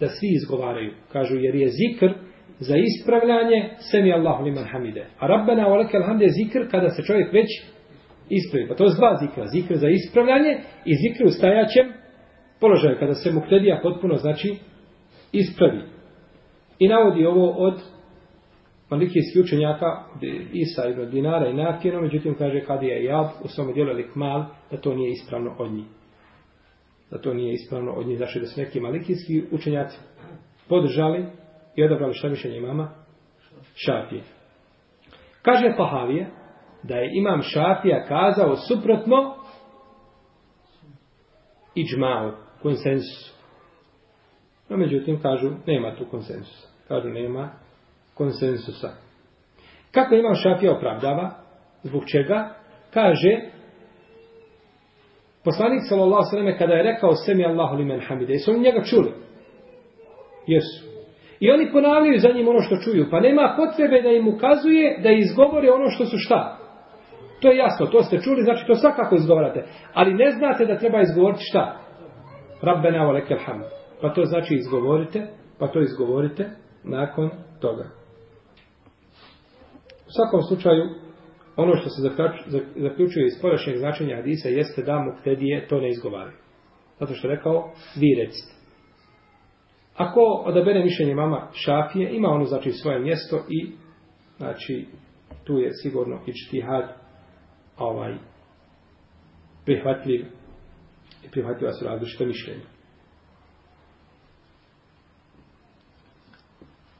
da 0.00 0.06
svi 0.06 0.28
izgovaraju. 0.34 0.92
Kažu 1.12 1.36
jer 1.36 1.54
je 1.54 1.68
zikr 1.68 2.12
za 2.58 2.76
ispravljanje 2.76 3.70
semi 3.90 4.12
Allahu 4.12 4.44
liman 4.44 4.64
hamide. 4.64 5.06
A 5.18 5.26
Rabbena 5.26 5.68
wa 5.68 5.76
lakal 5.76 6.02
hamd 6.02 6.22
je 6.22 6.28
zikr 6.28 6.70
kada 6.70 6.90
se 6.90 7.02
čovjek 7.02 7.32
već 7.32 7.46
ispravi. 8.28 8.68
Pa 8.68 8.74
to 8.74 8.84
je 8.84 8.94
dva 8.94 9.16
zikra. 9.20 9.46
Zikr 9.46 9.74
za 9.74 9.88
ispravljanje 9.88 10.58
i 10.84 10.94
zikr 10.94 11.24
u 11.24 11.30
stajaćem 11.30 11.92
položaju. 12.60 12.96
Kada 12.98 13.14
se 13.14 13.32
muktedija 13.32 13.80
potpuno 13.82 14.16
znači 14.16 14.56
ispravi. 15.32 15.80
I 16.78 16.88
navodi 16.88 17.26
ovo 17.26 17.50
od 17.50 17.80
malikijskih 18.90 19.42
učenjaka 19.44 19.86
Isa 20.52 20.88
ibn 20.88 21.10
Dinara 21.10 21.48
i 21.48 21.54
Nafijeno, 21.54 22.00
međutim 22.00 22.34
kaže 22.34 22.60
kad 22.60 22.82
je 22.82 23.04
Jab 23.04 23.26
u 23.44 23.48
svom 23.48 23.72
dijelu 23.72 23.92
Likmal 23.92 24.44
da 24.70 24.80
to 24.80 24.94
nije 24.94 25.10
ispravno 25.10 25.56
od 25.58 25.72
njih. 25.72 25.86
Da 27.10 27.18
to 27.18 27.34
nije 27.34 27.52
ispravno 27.52 27.92
od 27.92 28.06
njih. 28.06 28.16
Znači 28.16 28.40
da 28.40 28.46
su 28.46 28.60
neki 28.60 28.80
malikijski 28.80 29.44
učenjaci 29.52 29.98
podržali 30.68 31.26
i 31.76 31.84
odabrali 31.84 32.14
šta 32.14 32.28
mišljenje 32.28 32.56
imama? 32.56 32.90
Šafije. 33.74 34.22
Kaže 35.42 35.74
Pahavije 35.76 36.30
da 36.82 36.94
je 36.96 37.10
imam 37.14 37.42
Šafija 37.42 38.04
kazao 38.04 38.56
suprotno 38.56 39.34
iđmao, 41.74 42.32
konsensusu. 42.62 43.34
No, 44.68 44.76
međutim, 44.76 45.22
kažu, 45.22 45.50
nema 45.66 45.96
tu 45.96 46.04
konsensusa. 46.10 46.68
Kažu, 46.88 47.08
nema 47.08 47.52
konsensusa. 48.14 48.88
Kako 49.90 50.14
imam 50.14 50.34
Šafija 50.34 50.76
opravdava? 50.76 51.30
Zbog 51.82 52.02
čega? 52.06 52.54
Kaže, 52.94 53.50
poslanik 55.48 55.82
sallallahu 55.88 56.30
sallam 56.30 56.58
kada 56.58 56.74
je 56.74 56.88
rekao 56.90 57.12
semi 57.14 57.44
Allahu 57.44 57.76
limen 57.76 58.00
hamide, 58.08 58.32
jesu 58.32 58.50
oni 58.50 58.60
njega 58.60 58.82
čuli? 58.90 59.10
Jesu. 60.46 60.78
I 61.40 61.50
oni 61.50 61.72
ponavljaju 61.72 62.18
za 62.18 62.28
njim 62.34 62.48
ono 62.48 62.60
što 62.60 62.76
čuju, 62.84 63.06
pa 63.10 63.20
nema 63.20 63.54
potrebe 63.56 64.02
da 64.02 64.08
im 64.08 64.28
ukazuje 64.28 64.98
da 65.02 65.10
izgovore 65.10 65.70
ono 65.70 65.90
što 65.90 66.04
su 66.06 66.16
šta. 66.18 66.58
To 67.40 67.50
je 67.50 67.56
jasno, 67.56 67.86
to 67.86 68.02
ste 68.02 68.18
čuli, 68.18 68.42
znači 68.42 68.66
to 68.66 68.74
svakako 68.74 69.14
izgovarate. 69.14 69.64
Ali 69.94 70.14
ne 70.14 70.30
znate 70.30 70.66
da 70.66 70.78
treba 70.78 71.00
izgovoriti 71.00 71.42
šta? 71.50 71.76
Rabbena 72.62 73.06
wa 73.06 73.12
lekel 73.12 73.38
hamd. 73.46 73.64
Pa 74.00 74.08
to 74.14 74.24
znači 74.24 74.54
izgovorite, 74.54 75.26
pa 75.58 75.68
to 75.68 75.80
izgovorite 75.80 76.50
nakon 76.84 77.30
toga. 77.60 77.84
U 80.08 80.10
svakom 80.16 80.42
slučaju, 80.42 80.84
ono 81.56 81.76
što 81.76 81.88
se 81.88 82.02
zaključuje 82.76 83.26
iz 83.26 83.40
porašnjeg 83.42 83.78
značenja 83.78 84.16
hadisa 84.16 84.48
jeste 84.48 84.82
da 84.82 84.98
mu 84.98 85.12
ktedije 85.20 85.66
to 85.68 85.80
ne 85.80 85.88
izgovaraju. 85.88 86.36
Zato 87.00 87.14
što 87.14 87.28
je 87.28 87.36
rekao, 87.36 87.70
vi 87.96 88.14
recite. 88.24 88.52
Ako 89.96 90.20
odabere 90.20 90.84
mišljenje 90.84 91.14
mama 91.14 91.48
šafije, 91.52 92.16
ima 92.16 92.28
ono 92.28 92.44
znači 92.44 92.72
svoje 92.72 92.98
mjesto 92.98 93.44
i 93.48 93.72
znači 94.36 94.86
tu 95.44 95.58
je 95.58 95.70
sigurno 95.82 96.20
i 96.26 96.32
čtihad 96.32 96.94
ovaj 97.78 98.14
prihvatljiv 99.64 100.24
i 101.24 101.30
prihvatljiva 101.30 101.72
su 101.72 101.84
različita 101.84 102.24
mišljenja. 102.24 102.75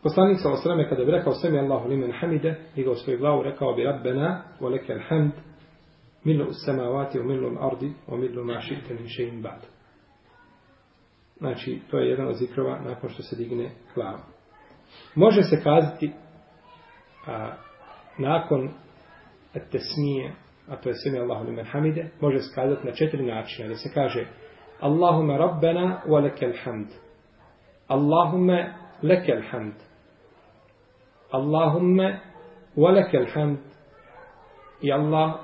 Poslanik 0.06 0.38
sa 0.40 0.52
osrame 0.52 0.88
kada 0.88 1.04
bi 1.04 1.10
rekao 1.10 1.32
sami 1.32 1.58
Allahu 1.58 1.88
limen 1.88 2.12
hamide, 2.12 2.54
digao 2.74 2.94
svoju 2.94 3.18
glavu, 3.18 3.42
rekao 3.42 3.74
bi 3.74 3.84
Rabbena, 3.84 4.42
wa 4.60 4.70
leke 4.70 4.92
alhamd, 4.92 5.32
milu 6.24 6.46
samavati, 6.52 7.20
u 7.20 7.24
milu 7.24 7.56
ardi, 7.60 7.92
u 8.06 8.16
milu 8.16 8.44
mašite 8.44 8.94
min 8.94 9.06
še'in 9.06 9.42
bad. 9.42 9.66
Znači, 11.38 11.80
to 11.90 11.98
je 11.98 12.10
jedan 12.10 12.28
od 12.28 12.34
zikrova 12.34 12.80
nakon 12.80 13.10
što 13.10 13.22
se 13.22 13.36
digne 13.36 13.70
glava. 13.94 14.20
Može 15.14 15.42
se 15.42 15.62
kazati 15.62 16.12
a, 17.26 17.52
nakon 18.18 18.70
tesmije, 19.52 20.34
a 20.68 20.76
to 20.76 20.88
je 20.88 20.94
sami 20.94 21.18
Allahu 21.18 21.44
limen 21.44 21.66
hamide, 21.66 22.10
može 22.20 22.38
se 22.38 22.54
kazati 22.54 22.86
na 22.86 22.92
četiri 22.92 23.26
načina, 23.26 23.68
da 23.68 23.74
se 23.74 23.90
kaže 23.94 24.26
Allahumma 24.80 25.36
rabbena 25.36 26.02
wa 26.06 26.22
leke 26.22 26.46
alhamd. 26.46 26.88
Allahumma 27.88 28.74
leke 29.02 29.32
alhamd. 29.32 29.85
Walakal 32.76 33.26
hamd 33.34 33.58
i 34.82 34.92
Allah 34.92 35.40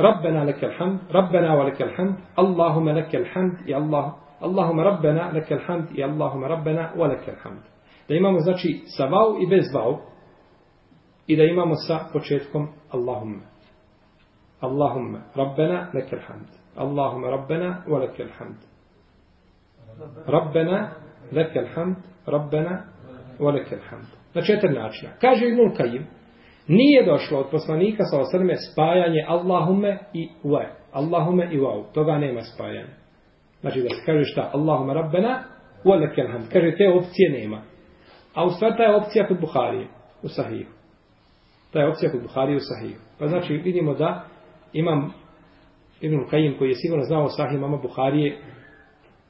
ربنا 0.00 0.44
لك 0.44 0.64
الحمد 0.64 0.98
ربنا 1.10 1.54
ولك 1.54 1.82
الحمد 1.82 2.16
اللهم 2.38 2.88
لك 2.88 3.16
الحمد 3.16 3.68
يا 3.68 3.76
الله 3.78 4.14
اللهم 4.42 4.80
ربنا 4.80 5.22
لك 5.32 5.52
الحمد 5.52 5.86
يا 5.98 6.06
اللهم 6.06 6.44
ربنا 6.44 6.92
ولك 6.96 7.28
الحمد 7.28 7.62
da 8.08 8.14
imamo 8.14 8.38
znači 8.38 8.82
sa 8.96 9.06
vau 9.06 9.36
i 9.42 9.46
bez 9.46 9.64
vau 9.74 10.00
i 11.26 11.36
da 11.36 11.44
imamo 11.44 11.74
sa 11.74 12.08
početkom 12.12 12.68
Allahumma 12.90 13.42
Allahumma 14.60 15.18
Rabbena 15.34 15.90
lekal 15.94 16.20
hamd 16.28 16.48
Allahumma 16.76 17.30
Rabbena 17.30 17.84
wa 17.88 17.98
lekal 17.98 18.30
hamd 18.38 18.60
Rabbena 20.26 20.90
lekal 21.32 21.66
hamd 21.74 21.96
Rabbena 22.26 22.84
wa 23.38 23.52
lekal 23.52 23.80
hamd 23.90 24.17
na 24.34 24.42
četiri 24.42 24.74
načina. 24.74 25.12
Kaže 25.20 25.46
Ibn 25.46 25.74
Kajim, 25.76 26.06
nije 26.68 27.06
došlo 27.06 27.38
od 27.38 27.46
poslanika 27.50 28.04
sa 28.04 28.20
osrme 28.20 28.56
spajanje 28.56 29.24
Allahume 29.28 29.98
i 30.12 30.28
uve. 30.42 30.72
Allahume 30.92 31.48
i 31.52 31.60
uve. 31.60 31.92
Toga 31.94 32.18
nema 32.18 32.40
spajanja. 32.42 32.94
Znači 33.60 33.82
da 33.82 33.88
se 33.88 34.02
kaže 34.06 34.24
šta? 34.24 34.50
Allahume 34.54 34.94
rabbena 34.94 35.42
u 35.84 35.92
alekel 35.92 36.26
hamd. 36.32 36.44
Kaže 36.52 36.76
te 36.76 36.88
opcije 36.88 37.30
nema. 37.30 37.62
A 38.34 38.44
u 38.44 38.50
stvari 38.50 38.74
ta 38.76 38.82
je 38.82 38.96
opcija 38.96 39.28
kod 39.28 39.40
Buharije 39.40 39.86
u 40.22 40.28
Sahiju. 40.28 40.66
Ta 41.72 41.80
je 41.80 41.88
opcija 41.88 42.10
kod 42.10 42.22
Buharije 42.22 42.56
u 42.56 42.60
Sahiju. 42.60 42.96
Pa 43.18 43.26
znači 43.26 43.52
vidimo 43.52 43.94
da 43.94 44.24
imam 44.72 45.12
Ibn 46.00 46.26
Kajim 46.30 46.58
koji 46.58 46.68
je 46.68 46.74
sigurno 46.74 47.04
znao 47.04 47.28
Sahiju 47.28 47.60
mama 47.60 47.76
Buharije 47.76 48.38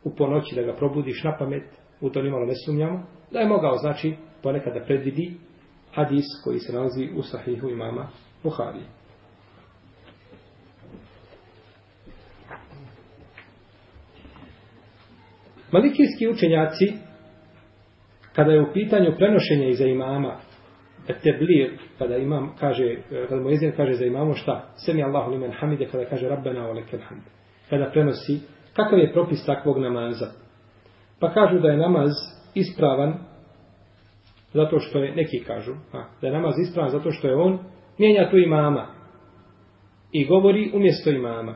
u 0.05 0.17
ponoći 0.17 0.55
da 0.55 0.63
ga 0.63 0.73
probudiš 0.73 1.25
na 1.25 1.37
pamet, 1.39 1.65
u 2.01 2.11
to 2.11 2.23
nimalo 2.23 2.47
ne 2.47 2.55
sumnjamo, 2.67 3.07
da 3.31 3.39
je 3.39 3.49
mogao 3.49 3.77
znači 3.77 4.15
ponekad 4.43 4.75
da 4.75 4.85
predvidi 4.85 5.35
hadis 5.95 6.25
koji 6.45 6.59
se 6.59 6.73
nalazi 6.73 7.09
u 7.17 7.23
sahihu 7.23 7.69
imama 7.69 8.09
Buhari. 8.43 8.81
Malikijski 15.73 16.29
učenjaci, 16.29 16.93
kada 18.33 18.53
je 18.53 18.63
u 18.63 18.73
pitanju 18.73 19.15
prenošenja 19.17 19.69
iza 19.69 19.85
imama, 19.85 20.37
e, 21.09 21.15
teblir, 21.23 21.79
kada 21.99 22.17
imam 22.17 22.55
kaže, 22.61 22.85
e, 22.85 23.27
kada 23.29 23.41
mu 23.41 23.51
jezin 23.51 23.73
kaže 23.77 23.95
za 23.95 24.05
imamo 24.05 24.35
šta? 24.35 24.71
Semi 24.77 25.03
Allahu 25.03 25.31
limen 25.31 25.53
hamide, 25.53 25.87
kada 25.87 26.05
kaže 26.05 26.29
Rabbena 26.29 26.69
o 26.69 26.73
lekel 26.73 27.01
hamd. 27.09 27.23
Kada 27.71 27.91
prenosi, 27.91 28.41
kakav 28.77 28.99
je 28.99 29.13
propis 29.13 29.47
takvog 29.47 29.79
namaza? 29.79 30.48
Pa 31.21 31.33
kažu 31.33 31.59
da 31.59 31.69
je 31.69 31.77
namaz 31.77 32.11
ispravan 32.55 33.15
zato 34.53 34.81
što 34.81 34.99
je, 34.99 35.15
neki 35.15 35.45
kažu, 35.45 35.73
a, 35.93 36.05
da 36.21 36.27
je 36.27 36.33
namaz 36.33 36.55
ispravan 36.59 36.91
zato 36.91 37.11
što 37.11 37.29
je 37.29 37.37
on 37.37 37.59
mijenja 37.99 38.31
tu 38.31 38.39
imama 38.39 38.87
i 40.13 40.27
govori 40.27 40.71
umjesto 40.75 41.11
imama. 41.11 41.55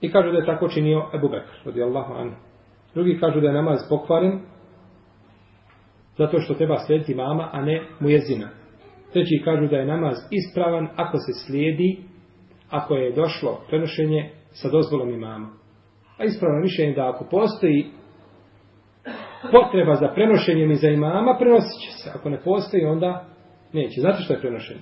I 0.00 0.10
kažu 0.10 0.30
da 0.32 0.38
je 0.38 0.46
tako 0.46 0.68
činio 0.68 1.10
Ebu 1.14 1.28
Bekr, 1.28 1.52
radi 1.64 1.82
Allahu 1.82 2.14
anhu. 2.14 2.36
Drugi 2.94 3.18
kažu 3.20 3.40
da 3.40 3.46
je 3.46 3.52
namaz 3.52 3.78
pokvaren 3.88 4.40
zato 6.18 6.40
što 6.40 6.54
treba 6.54 6.78
slijediti 6.78 7.14
mama, 7.14 7.48
a 7.52 7.62
ne 7.62 7.82
mujezina. 8.00 8.48
Treći 9.12 9.42
kažu 9.44 9.66
da 9.66 9.76
je 9.76 9.86
namaz 9.86 10.16
ispravan 10.30 10.88
ako 10.96 11.18
se 11.18 11.32
slijedi, 11.46 11.98
ako 12.70 12.94
je 12.94 13.12
došlo 13.12 13.60
prenošenje 13.68 14.30
sa 14.50 14.70
dozvolom 14.70 15.10
imama. 15.10 15.48
A 16.18 16.24
ispravno 16.24 16.60
mišljenje 16.60 16.92
da 16.92 17.08
ako 17.08 17.24
postoji 17.30 17.86
potreba 19.52 19.94
za 19.94 20.08
prenošenjem 20.08 20.70
iza 20.70 20.88
imama, 20.88 21.36
prenosit 21.38 21.80
će 21.84 21.90
se. 21.92 22.10
Ako 22.14 22.30
ne 22.30 22.40
postoji, 22.44 22.84
onda 22.84 23.24
neće. 23.72 24.00
Znate 24.00 24.22
što 24.22 24.32
je 24.32 24.40
prenošenje? 24.40 24.80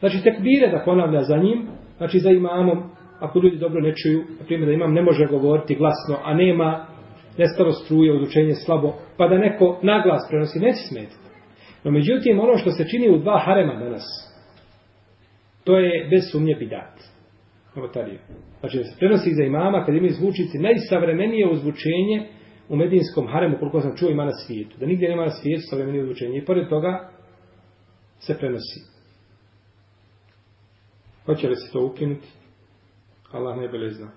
Znači, 0.00 0.22
tekbire 0.22 0.70
da 0.70 0.84
ponavlja 0.84 1.22
za 1.22 1.36
njim, 1.36 1.68
znači 1.96 2.18
za 2.18 2.30
imamom, 2.30 2.82
ako 3.20 3.38
ljudi 3.38 3.56
dobro 3.56 3.80
ne 3.80 3.94
čuju, 3.96 4.24
na 4.40 4.46
primjer 4.46 4.66
da 4.66 4.72
imam 4.72 4.92
ne 4.92 5.02
može 5.02 5.26
govoriti 5.26 5.74
glasno, 5.74 6.18
a 6.24 6.34
nema 6.34 6.86
nestalo 7.38 7.72
struje, 7.72 8.12
odučenje 8.12 8.54
slabo, 8.54 8.94
pa 9.16 9.28
da 9.28 9.38
neko 9.38 9.78
naglas 9.82 10.26
prenosi, 10.30 10.58
neće 10.58 10.78
smetiti. 10.88 11.16
No, 11.84 11.90
međutim, 11.90 12.40
ono 12.40 12.56
što 12.56 12.70
se 12.70 12.88
čini 12.88 13.10
u 13.10 13.18
dva 13.18 13.38
harema 13.38 13.74
danas, 13.74 14.02
to 15.64 15.78
je 15.78 16.08
bez 16.10 16.22
sumnje 16.32 16.54
bidat 16.58 17.12
novotarija. 17.74 18.20
Znači, 18.60 18.78
da 18.78 18.84
se 18.84 18.96
prenosi 18.98 19.30
iza 19.30 19.42
imama, 19.42 19.84
kad 19.84 19.94
imaju 19.94 20.12
zvučici, 20.12 20.58
najsavremenije 20.58 21.50
uzvučenje, 21.50 22.28
u 22.68 22.76
medijinskom 22.76 23.26
haremu, 23.28 23.58
koliko 23.58 23.80
sam 23.80 23.96
čuo, 23.96 24.10
ima 24.10 24.24
na 24.24 24.32
svijetu. 24.46 24.78
Da 24.78 24.86
nigdje 24.86 25.08
nema 25.08 25.24
na 25.24 25.30
svijetu 25.30 25.62
savremenije 25.70 26.02
odlučenje. 26.02 26.38
I 26.38 26.44
pored 26.44 26.68
toga 26.68 27.10
se 28.20 28.38
prenosi. 28.38 28.80
Hoće 31.26 31.48
li 31.48 31.56
se 31.56 31.72
to 31.72 31.86
ukinuti? 31.86 32.28
Allah 33.32 33.56
najbolje 33.56 33.90
zna. 33.90 34.10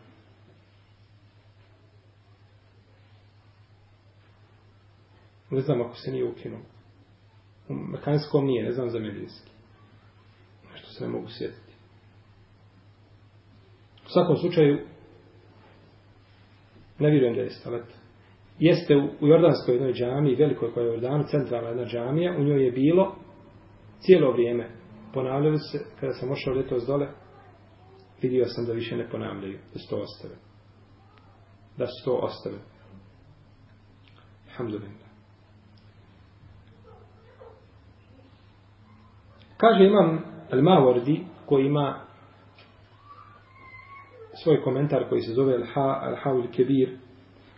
Ne 5.50 5.62
znam 5.62 5.82
ako 5.82 5.96
se 5.96 6.12
nije 6.12 6.26
ukinuo. 6.26 6.60
U 7.70 7.74
mekanskom 7.74 8.46
nije, 8.46 8.64
ne 8.64 8.72
znam 8.72 8.90
za 8.90 9.00
medijski. 9.00 9.52
Nešto 10.72 10.88
se 10.88 11.04
ne 11.04 11.10
mogu 11.10 11.28
sjetiti. 11.30 11.64
U 14.06 14.10
svakom 14.10 14.38
slučaju, 14.38 14.80
ne 17.00 17.10
vjerujem 17.10 17.36
da 17.36 17.42
je 17.42 17.50
stalet. 17.50 17.86
Jeste 18.60 18.96
u, 18.96 19.26
u 19.26 19.28
Jordanskoj 19.28 19.76
jednoj 19.76 19.94
džami, 19.94 20.36
velikoj 20.36 20.74
koja 20.74 20.84
je 20.84 20.90
u 20.90 20.94
Jordanu, 20.94 21.24
centralna 21.24 21.70
jedna 21.70 21.86
džamija, 21.86 22.36
u 22.38 22.44
njoj 22.44 22.66
je 22.66 22.72
bilo 22.72 23.16
cijelo 24.00 24.32
vrijeme. 24.32 24.70
Ponavljali 25.14 25.58
se, 25.58 25.80
kada 26.00 26.14
sam 26.14 26.32
ošao 26.32 26.54
letos 26.54 26.86
dole, 26.88 27.08
vidio 28.22 28.46
sam 28.46 28.66
da 28.66 28.74
više 28.74 28.96
ne 28.96 29.10
ponavljaju, 29.10 29.60
da 29.74 29.80
su 29.80 29.90
to 29.90 29.98
ostave. 29.98 30.36
Da 31.78 31.86
su 31.86 32.06
to 32.06 32.20
ostave. 32.22 32.58
Alhamdulillah. 34.50 35.06
Kaže 39.58 39.84
imam 39.84 40.24
Al-Mawardi 40.52 41.24
koji 41.46 41.66
ima 41.66 42.05
svoj 44.46 44.62
komentar 44.62 45.10
koji 45.10 45.22
se 45.22 45.34
zove 45.34 45.58
Al-Hawil 45.75 46.52
Kebir. 46.56 46.90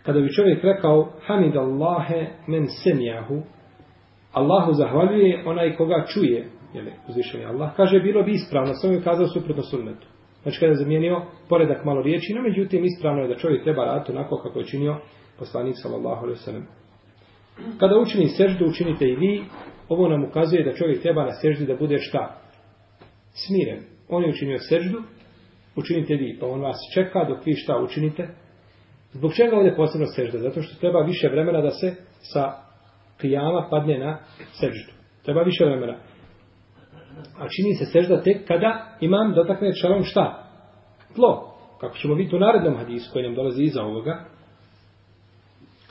Kada 0.02 0.20
bi 0.20 0.32
čovjek 0.32 0.64
rekao 0.64 1.12
Hamid 1.26 1.56
Allahe 1.56 2.26
men 2.46 2.66
semjahu 2.82 3.42
Allahu 4.32 4.72
zahvaljuje 4.72 5.42
onaj 5.46 5.76
koga 5.76 6.04
čuje 6.06 6.48
jeli, 6.74 6.92
je 7.34 7.46
Allah. 7.46 7.76
Kaže, 7.76 8.00
bilo 8.00 8.22
bi 8.22 8.32
ispravno, 8.32 8.74
sam 8.74 8.92
je 8.92 9.02
kazao 9.02 9.26
suprotno 9.26 9.62
sunnetu. 9.62 10.06
Znači, 10.42 10.60
kada 10.60 10.72
je 10.72 10.76
zamijenio 10.76 11.22
poredak 11.48 11.84
malo 11.84 12.02
riječi, 12.02 12.34
no 12.34 12.42
međutim, 12.42 12.84
ispravno 12.84 13.22
je 13.22 13.28
da 13.28 13.34
čovjek 13.34 13.64
treba 13.64 13.84
raditi 13.84 14.12
onako 14.12 14.36
kako 14.36 14.58
je 14.58 14.66
činio 14.66 14.96
poslanik 15.38 15.74
sallallahu 15.82 16.22
alaihi 16.22 16.40
sallam. 16.40 16.66
Kada 17.78 17.98
učini 17.98 18.28
seždu, 18.28 18.66
učinite 18.66 19.08
i 19.08 19.16
vi, 19.16 19.44
ovo 19.88 20.08
nam 20.08 20.24
ukazuje 20.24 20.64
da 20.64 20.74
čovjek 20.74 21.02
treba 21.02 21.24
na 21.24 21.32
seždi 21.32 21.66
da 21.66 21.76
bude 21.76 21.98
šta? 21.98 22.40
Smiren. 23.46 23.82
On 24.08 24.22
je 24.22 24.30
učinio 24.30 24.58
seždu, 24.58 25.02
učinite 25.78 26.14
vi, 26.14 26.38
pa 26.40 26.46
on 26.46 26.60
vas 26.60 26.76
čeka 26.94 27.24
dok 27.24 27.46
vi 27.46 27.54
šta 27.54 27.76
učinite. 27.76 28.28
Zbog 29.12 29.34
čega 29.34 29.56
ovdje 29.56 29.76
posebno 29.76 30.06
sežda? 30.06 30.38
Zato 30.38 30.62
što 30.62 30.80
treba 30.80 31.00
više 31.00 31.28
vremena 31.28 31.60
da 31.60 31.70
se 31.70 31.94
sa 32.32 32.52
kijama 33.20 33.68
padne 33.70 33.98
na 33.98 34.18
seždu. 34.60 34.92
Treba 35.24 35.42
više 35.42 35.64
vremena. 35.64 35.98
A 37.38 37.46
čini 37.48 37.74
se 37.74 37.84
sežda 37.84 38.22
tek 38.22 38.46
kada 38.48 38.96
imam 39.00 39.34
dotakne 39.34 39.72
čelom 39.82 40.04
šta? 40.04 40.48
Tlo. 41.14 41.54
Kako 41.80 41.96
ćemo 41.96 42.14
vidjeti 42.14 42.36
u 42.36 42.38
narednom 42.38 42.76
hadisu 42.76 43.10
koji 43.12 43.24
nam 43.24 43.34
dolazi 43.34 43.62
iza 43.62 43.82
ovoga. 43.82 44.24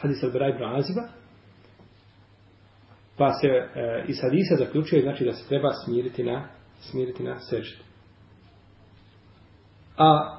Hadis 0.01 0.23
al-Bara 0.23 0.49
ibn 0.49 0.63
Aziba. 0.63 1.01
Pa 3.17 3.33
se 3.33 3.47
e, 3.47 4.03
iz 4.07 4.17
hadisa 4.21 4.55
zaključuje 4.55 5.01
znači 5.01 5.25
da 5.25 5.33
se 5.33 5.47
treba 5.47 5.69
smiriti 5.85 6.23
na, 6.23 6.47
smiriti 6.79 7.23
na 7.23 7.39
seždu 7.39 7.86
a 9.97 10.33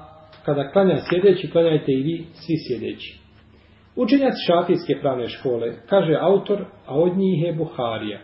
kada 0.45 0.71
klanja 0.71 0.97
sjedeći, 1.09 1.51
klanjajte 1.51 1.91
i 1.91 2.03
vi 2.03 2.25
svi 2.33 2.55
sjedeći. 2.67 3.19
Učenjac 3.95 4.33
šafijske 4.47 5.01
pravne 5.01 5.27
škole, 5.27 5.73
kaže 5.89 6.17
autor, 6.21 6.65
a 6.85 6.99
od 6.99 7.17
njih 7.17 7.43
je 7.43 7.53
Buharija. 7.53 8.19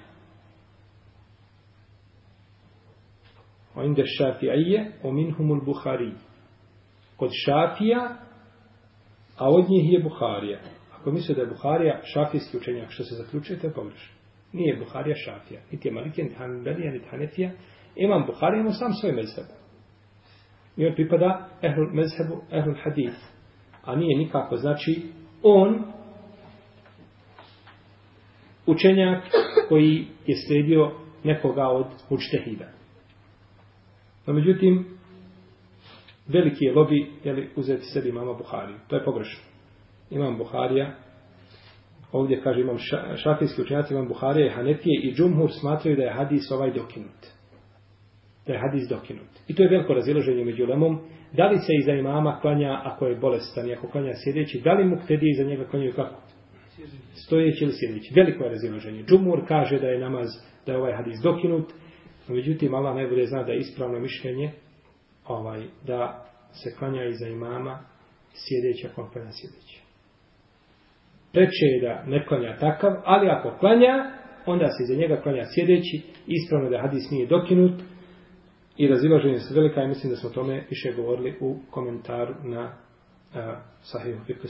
O 3.75 3.83
inde 3.83 4.03
šafijaje, 4.05 4.91
o 5.03 5.11
minhumul 5.11 5.65
Buhari. 5.65 6.11
Kod 7.17 7.29
šafija, 7.45 8.17
a 9.37 9.49
od 9.49 9.69
njih 9.69 9.93
je 9.93 10.03
Buharija. 10.03 10.59
Ako 10.99 11.11
misle 11.11 11.35
da 11.35 11.41
je 11.41 11.47
Buharija 11.47 12.01
šafijski 12.03 12.57
učenjak, 12.57 12.91
što 12.91 13.03
se 13.03 13.15
zaključuje, 13.15 13.59
to 13.59 13.67
je 13.67 13.73
pogrešno. 13.73 14.15
Nije 14.53 14.77
Buharija 14.77 15.15
šafija. 15.15 15.61
Niti 15.71 15.87
je 15.87 15.93
Malikija, 15.93 16.25
niti 16.25 16.35
Hanbelija, 16.35 16.91
niti 16.91 17.07
Hanefija. 17.09 17.51
Imam 17.95 18.25
Buharija, 18.25 18.59
imam 18.59 18.73
sam 18.73 18.93
svoj 18.93 19.11
med 19.11 19.25
i 20.77 20.85
on 20.85 20.93
pripada 20.95 21.49
ehlul 21.61 21.93
mezhebu, 21.93 22.41
ehlul 22.51 22.75
hadith 22.83 23.17
a 23.83 23.95
nije 23.95 24.17
nikako 24.17 24.57
znači 24.57 25.01
on 25.43 25.83
učenjak 28.65 29.23
koji 29.69 30.07
je 30.27 30.35
slijedio 30.47 30.91
nekoga 31.23 31.67
od 31.67 31.85
učtehida 32.09 32.75
No 34.27 34.33
međutim, 34.33 34.85
veliki 36.27 36.65
je 36.65 36.73
lobi 36.73 37.11
jeli, 37.23 37.49
uzeti 37.55 37.85
sebi 37.85 38.09
imama 38.09 38.33
Buhariju. 38.33 38.77
To 38.87 38.95
je 38.95 39.03
pogrešno. 39.05 39.43
Imam 40.09 40.37
Buharija, 40.37 40.95
ovdje 42.11 42.41
kaže 42.41 42.61
imam 42.61 42.77
šafijski 43.23 43.61
učenjaci, 43.61 43.93
imam 43.93 44.07
Buharija 44.07 44.47
i 44.47 44.55
Hanetije 44.55 45.01
i 45.03 45.13
Džumhur 45.13 45.49
smatraju 45.59 45.97
da 45.97 46.03
je 46.03 46.13
hadis 46.13 46.51
ovaj 46.51 46.71
dokinut. 46.71 47.34
Da 48.47 48.53
je 48.53 48.59
hadis 48.59 48.89
dokinut. 48.89 49.27
I 49.47 49.55
to 49.55 49.63
je 49.63 49.69
veliko 49.69 49.93
razilaženje 49.93 50.45
među 50.45 50.65
lemom. 50.65 50.99
Da 51.33 51.47
li 51.47 51.57
se 51.57 51.71
iza 51.79 51.91
imama 51.91 52.39
klanja 52.41 52.81
ako 52.83 53.05
je 53.05 53.15
bolestan 53.15 53.69
i 53.69 53.73
ako 53.73 53.87
klanja 53.87 54.13
sjedeći, 54.23 54.61
da 54.63 54.73
li 54.73 54.85
mu 54.85 54.97
ktedi 55.03 55.25
iza 55.29 55.43
njega 55.43 55.65
klanjaju 55.65 55.93
kako? 55.95 56.21
Stojeći 57.25 57.63
ili 57.63 57.73
sjedeći. 57.73 58.13
Veliko 58.15 58.43
je 58.43 58.49
razilaženje. 58.49 59.03
Džumur 59.03 59.47
kaže 59.47 59.79
da 59.79 59.87
je 59.87 59.99
namaz, 59.99 60.27
da 60.65 60.71
je 60.71 60.77
ovaj 60.77 60.93
hadis 60.93 61.19
dokinut. 61.23 61.73
Međutim, 62.27 62.75
Allah 62.75 62.95
najbolje 62.95 63.25
zna 63.25 63.43
da 63.43 63.51
je 63.51 63.59
ispravno 63.59 63.99
mišljenje 63.99 64.51
ovaj, 65.27 65.63
da 65.87 66.25
se 66.51 66.75
klanja 66.79 67.05
iza 67.05 67.27
imama 67.27 67.79
sjedeći 68.33 68.87
ako 68.87 69.09
klanja 69.13 69.31
sjedeći. 69.31 69.81
Preče 71.33 71.65
je 71.65 71.81
da 71.81 72.03
ne 72.05 72.25
klanja 72.25 72.57
takav, 72.57 72.91
ali 73.05 73.29
ako 73.29 73.57
klanja, 73.59 74.11
onda 74.45 74.67
se 74.67 74.83
iza 74.83 74.95
njega 74.95 75.21
klanja 75.21 75.43
sjedeći, 75.55 76.01
ispravno 76.27 76.69
da 76.69 76.81
hadis 76.81 77.11
nije 77.11 77.27
dokinut 77.27 77.81
i 78.77 78.87
razilaženje 78.87 79.39
su 79.39 79.53
velika 79.53 79.83
i 79.83 79.87
mislim 79.87 80.11
da 80.11 80.17
smo 80.17 80.29
o 80.29 80.33
tome 80.33 80.63
više 80.69 80.93
govorili 80.93 81.37
u 81.41 81.55
komentaru 81.71 82.33
na 82.43 82.61
uh, 82.63 83.39
Sahih 83.81 84.15
Fikr 84.25 84.47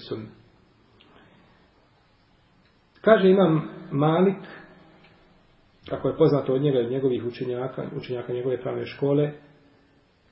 Kaže 3.02 3.30
imam 3.30 3.70
Malik, 3.92 4.38
kako 5.90 6.08
je 6.08 6.18
poznato 6.18 6.54
od 6.54 6.62
njega 6.62 6.80
i 6.80 6.90
njegovih 6.90 7.26
učenjaka, 7.26 7.86
učenjaka 7.96 8.34
njegove 8.34 8.62
pravne 8.62 8.86
škole, 8.86 9.32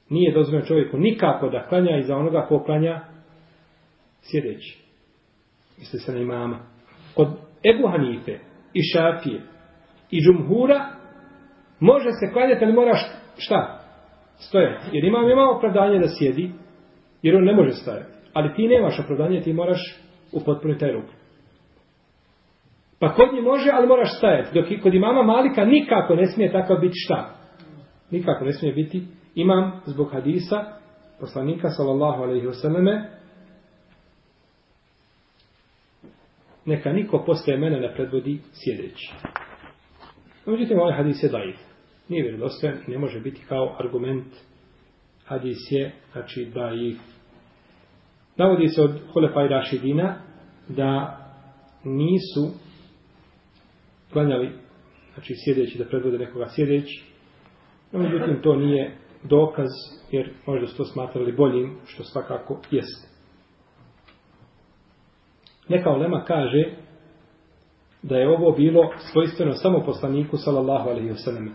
nije 0.09 0.33
dozvoljeno 0.33 0.65
čovjeku 0.65 0.97
nikako 0.97 1.49
da 1.49 1.67
klanja 1.67 1.97
iza 1.97 2.15
onoga 2.15 2.45
ko 2.49 2.63
klanja 2.63 3.01
sjedeći. 4.21 4.83
Misli 5.77 5.99
se 5.99 6.13
na 6.13 6.19
imama. 6.19 6.59
Kod 7.15 7.27
Ebu 7.75 7.87
Hanife 7.87 8.39
i 8.73 8.81
Šafije 8.93 9.41
i 10.11 10.21
Džumhura 10.21 10.85
može 11.79 12.09
se 12.09 12.33
klanjati, 12.33 12.65
ali 12.65 12.73
moraš 12.73 12.99
šta? 13.37 13.82
Stojati. 14.37 14.85
Jer 14.91 15.03
imam 15.03 15.29
ima 15.29 15.49
opravdanje 15.49 15.99
da 15.99 16.07
sjedi, 16.07 16.51
jer 17.21 17.35
on 17.35 17.43
ne 17.43 17.55
može 17.55 17.71
stajati. 17.71 18.13
Ali 18.33 18.53
ti 18.55 18.67
nemaš 18.67 18.99
opravdanje, 18.99 19.41
ti 19.41 19.53
moraš 19.53 19.99
upotpuniti 20.31 20.79
taj 20.79 20.91
ruk. 20.91 21.05
Pa 22.99 23.13
kod 23.13 23.33
nje 23.33 23.41
može, 23.41 23.69
ali 23.73 23.87
moraš 23.87 24.17
stajati. 24.17 24.59
Dok 24.59 24.71
i 24.71 24.79
kod 24.79 24.93
imama 24.93 25.23
Malika 25.23 25.65
nikako 25.65 26.15
ne 26.15 26.25
smije 26.25 26.51
takav 26.51 26.77
biti 26.77 26.95
šta? 26.95 27.35
Nikako 28.11 28.45
ne 28.45 28.53
smije 28.53 28.73
biti 28.73 29.03
imam 29.35 29.81
zbog 29.85 30.11
hadisa 30.11 30.63
poslanika 31.19 31.69
sallallahu 31.69 32.23
alaihi 32.23 32.47
wasallame 32.47 33.03
neka 36.65 36.93
niko 36.93 37.23
posle 37.25 37.57
mene 37.57 37.79
ne 37.79 37.93
predvodi 37.93 38.39
sjedeći. 38.53 39.13
Međutim, 40.45 40.79
ovaj 40.79 40.97
hadis 40.97 41.23
je 41.23 41.29
daif. 41.29 41.72
Nije 42.13 42.23
vjerodostojan 42.23 42.77
i 42.87 42.91
ne 42.91 42.97
može 42.97 43.19
biti 43.19 43.41
kao 43.49 43.75
argument 43.79 44.33
hadis 45.25 45.57
je, 45.71 45.91
znači 46.11 46.45
da 46.53 46.71
i 46.73 46.95
Navodi 48.37 48.67
se 48.67 48.81
od 48.81 48.91
Hulefa 49.13 49.43
i 49.43 49.47
Rašidina 49.47 50.15
da 50.67 51.17
nisu 51.83 52.57
klanjali, 54.13 54.51
znači 55.13 55.33
sjedeći 55.37 55.77
da 55.77 55.85
predvode 55.85 56.17
nekoga 56.17 56.45
sjedeći. 56.49 57.03
No, 57.91 57.99
međutim, 57.99 58.41
to 58.41 58.55
nije 58.55 58.97
dokaz, 59.23 59.69
jer 60.11 60.33
možda 60.47 60.67
su 60.67 60.77
to 60.77 60.85
smatrali 60.85 61.31
boljim, 61.31 61.77
što 61.85 62.03
svakako 62.03 62.61
jeste. 62.71 63.07
Neka 65.69 65.89
olema 65.89 66.23
kaže 66.27 66.63
da 68.03 68.17
je 68.17 68.29
ovo 68.29 68.51
bilo 68.51 68.93
svojstveno 69.11 69.53
samo 69.53 69.83
poslaniku, 69.85 70.37
sallallahu 70.37 70.89
alaihi 70.89 71.09
wasallam. 71.09 71.49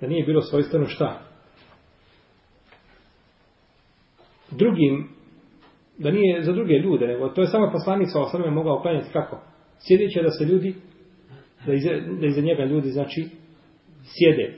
Da 0.00 0.06
nije 0.06 0.26
bilo 0.26 0.42
svojstveno 0.42 0.86
šta? 0.86 1.20
Drugim, 4.50 5.08
da 5.98 6.10
nije 6.10 6.42
za 6.42 6.52
druge 6.52 6.74
ljude, 6.74 7.06
nego 7.06 7.28
to 7.28 7.40
je 7.40 7.46
samo 7.46 7.70
poslanik, 7.72 8.08
sa 8.12 8.20
osrme 8.20 8.50
mogao 8.50 8.80
klanjati 8.82 9.12
kako? 9.12 9.40
Sjedeći 9.78 10.22
da 10.22 10.30
se 10.30 10.44
ljudi 10.44 10.74
da 11.66 11.72
iza, 11.72 11.90
da 12.20 12.26
iza 12.26 12.40
njega 12.40 12.64
ljudi 12.64 12.88
znači 12.88 13.28
sjede. 14.02 14.54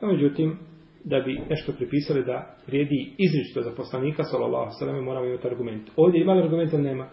A 0.00 0.06
međutim, 0.06 0.58
da 1.04 1.20
bi 1.20 1.40
nešto 1.50 1.72
pripisali 1.72 2.24
da 2.24 2.56
vrijedi 2.66 3.14
izričito 3.18 3.62
za 3.62 3.70
poslanika, 3.76 4.24
sallallahu 4.24 4.70
sallam, 4.78 5.04
moramo 5.04 5.26
imati 5.26 5.48
argument. 5.48 5.90
Ovdje 5.96 6.20
ima 6.20 6.32
argument 6.32 6.72
ili 6.72 6.82
nema? 6.82 7.08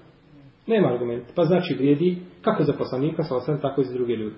Nema 0.67 0.93
argument. 0.93 1.23
Pa 1.35 1.43
znači 1.43 1.73
vrijedi 1.73 2.17
kako 2.41 2.63
za 2.63 2.73
poslanika, 2.73 3.23
sallallahu 3.23 3.61
tako 3.61 3.81
i 3.81 3.83
za 3.83 3.93
druge 3.93 4.13
ljude. 4.13 4.35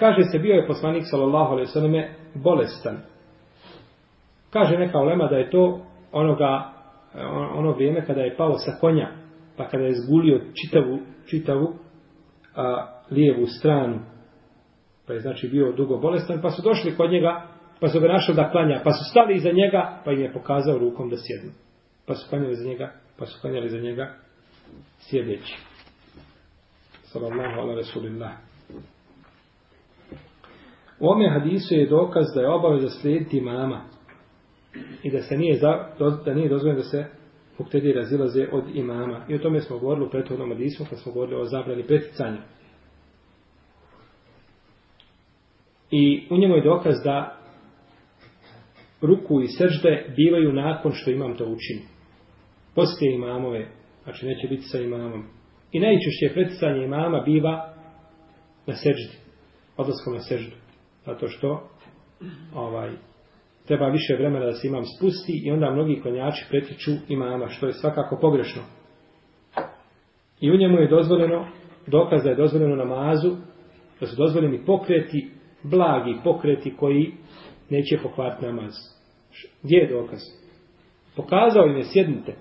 Kaže 0.00 0.22
se, 0.32 0.38
bio 0.38 0.54
je 0.54 0.66
poslanik, 0.66 1.04
sallallahu 1.10 1.52
alaihi 1.52 1.70
selleme 1.70 2.14
bolestan. 2.34 2.98
Kaže 4.50 4.78
neka 4.78 4.98
ulema 4.98 5.26
da 5.26 5.36
je 5.36 5.50
to 5.50 5.80
onoga, 6.12 6.72
e, 7.14 7.24
ono, 7.24 7.50
ono 7.54 7.72
vrijeme 7.72 8.06
kada 8.06 8.20
je 8.20 8.36
pao 8.36 8.58
sa 8.58 8.72
konja, 8.80 9.08
pa 9.56 9.68
kada 9.68 9.84
je 9.84 9.94
zgulio 9.94 10.40
čitavu, 10.54 10.98
čitavu 11.26 11.72
a, 12.56 12.86
lijevu 13.10 13.46
stranu, 13.46 14.00
pa 15.06 15.12
je 15.12 15.20
znači 15.20 15.48
bio 15.48 15.72
dugo 15.72 15.98
bolestan, 15.98 16.40
pa 16.42 16.50
su 16.50 16.62
došli 16.62 16.96
kod 16.96 17.10
njega, 17.10 17.46
pa 17.80 17.88
su 17.88 18.00
ga 18.00 18.08
našli 18.08 18.34
da 18.34 18.50
klanja, 18.50 18.80
pa 18.84 18.90
su 18.90 19.10
stali 19.10 19.34
iza 19.34 19.50
njega, 19.50 20.00
pa 20.04 20.12
im 20.12 20.20
je 20.20 20.32
pokazao 20.32 20.78
rukom 20.78 21.10
da 21.10 21.16
sjednu. 21.16 21.50
Pa 22.06 22.14
su 22.14 22.30
klanjali 22.30 22.54
za 22.54 22.68
njega, 22.68 22.92
pa 23.18 23.26
su 23.26 23.40
klanjali 23.40 23.68
za 23.68 23.78
njega 23.78 24.14
sjedeći. 24.98 25.56
Salallahu 27.02 27.60
ala 27.60 27.74
Rasulillah. 27.74 28.49
U 31.00 31.08
ome 31.08 31.30
hadisu 31.30 31.74
je 31.74 31.86
dokaz 31.86 32.26
da 32.34 32.40
je 32.40 32.48
obaveza 32.48 32.88
slijediti 32.88 33.38
imama 33.38 33.84
i 35.02 35.10
da 35.10 35.22
se 35.22 35.36
nije, 35.36 35.58
za, 35.58 35.88
da 36.24 36.34
nije 36.34 36.48
dozvoljeno 36.48 36.78
da 36.78 36.88
se 36.88 37.04
muktedi 37.58 37.92
razilaze 37.92 38.46
od 38.52 38.64
imama. 38.74 39.24
I 39.28 39.34
o 39.34 39.38
tome 39.38 39.60
smo 39.60 39.78
govorili 39.78 40.06
u 40.06 40.10
prethodnom 40.10 40.50
hadisu 40.50 40.84
kad 40.90 40.98
smo 40.98 41.12
govorili 41.12 41.40
o 41.40 41.44
zabrani 41.44 41.86
preticanja. 41.86 42.42
I 45.90 46.26
u 46.30 46.36
njemu 46.36 46.54
je 46.54 46.62
dokaz 46.62 46.94
da 47.04 47.36
ruku 49.00 49.40
i 49.40 49.46
sržde 49.46 50.14
bivaju 50.16 50.52
nakon 50.52 50.92
što 50.92 51.10
imam 51.10 51.36
to 51.36 51.44
učini. 51.44 51.82
Poslije 52.74 53.14
imamove, 53.14 53.68
znači 54.04 54.26
neće 54.26 54.48
biti 54.48 54.62
sa 54.62 54.78
imamom. 54.78 55.24
I 55.72 55.80
najčešće 55.80 56.34
preticanje 56.34 56.84
imama 56.84 57.20
biva 57.20 57.74
na 58.66 58.74
seždi, 58.74 59.16
odlaskom 59.76 60.14
na 60.14 60.20
seždu. 60.20 60.59
Zato 61.06 61.28
što 61.28 61.68
ovaj, 62.54 62.90
treba 63.66 63.88
više 63.88 64.14
vremena 64.14 64.46
da 64.46 64.52
se 64.52 64.68
imam 64.68 64.84
spusti 64.84 65.42
i 65.44 65.50
onda 65.50 65.70
mnogi 65.70 66.00
klanjači 66.02 66.46
pretiču 66.48 66.90
imama, 67.08 67.48
što 67.48 67.66
je 67.66 67.72
svakako 67.72 68.18
pogrešno. 68.20 68.62
I 70.40 70.50
u 70.50 70.56
njemu 70.56 70.78
je 70.78 70.88
dozvoljeno, 70.88 71.46
dokaz 71.86 72.22
da 72.22 72.30
je 72.30 72.36
dozvoljeno 72.36 72.76
namazu, 72.76 73.36
da 74.00 74.06
su 74.06 74.16
dozvoljeni 74.16 74.64
pokreti, 74.66 75.30
blagi 75.62 76.16
pokreti 76.24 76.76
koji 76.76 77.12
neće 77.70 77.98
pokvariti 78.02 78.46
namaz. 78.46 78.72
Gdje 79.62 79.76
je 79.76 79.92
dokaz? 79.92 80.18
Pokazao 81.16 81.66
im 81.66 81.76
je, 81.76 81.84
sjednite. 81.84 82.34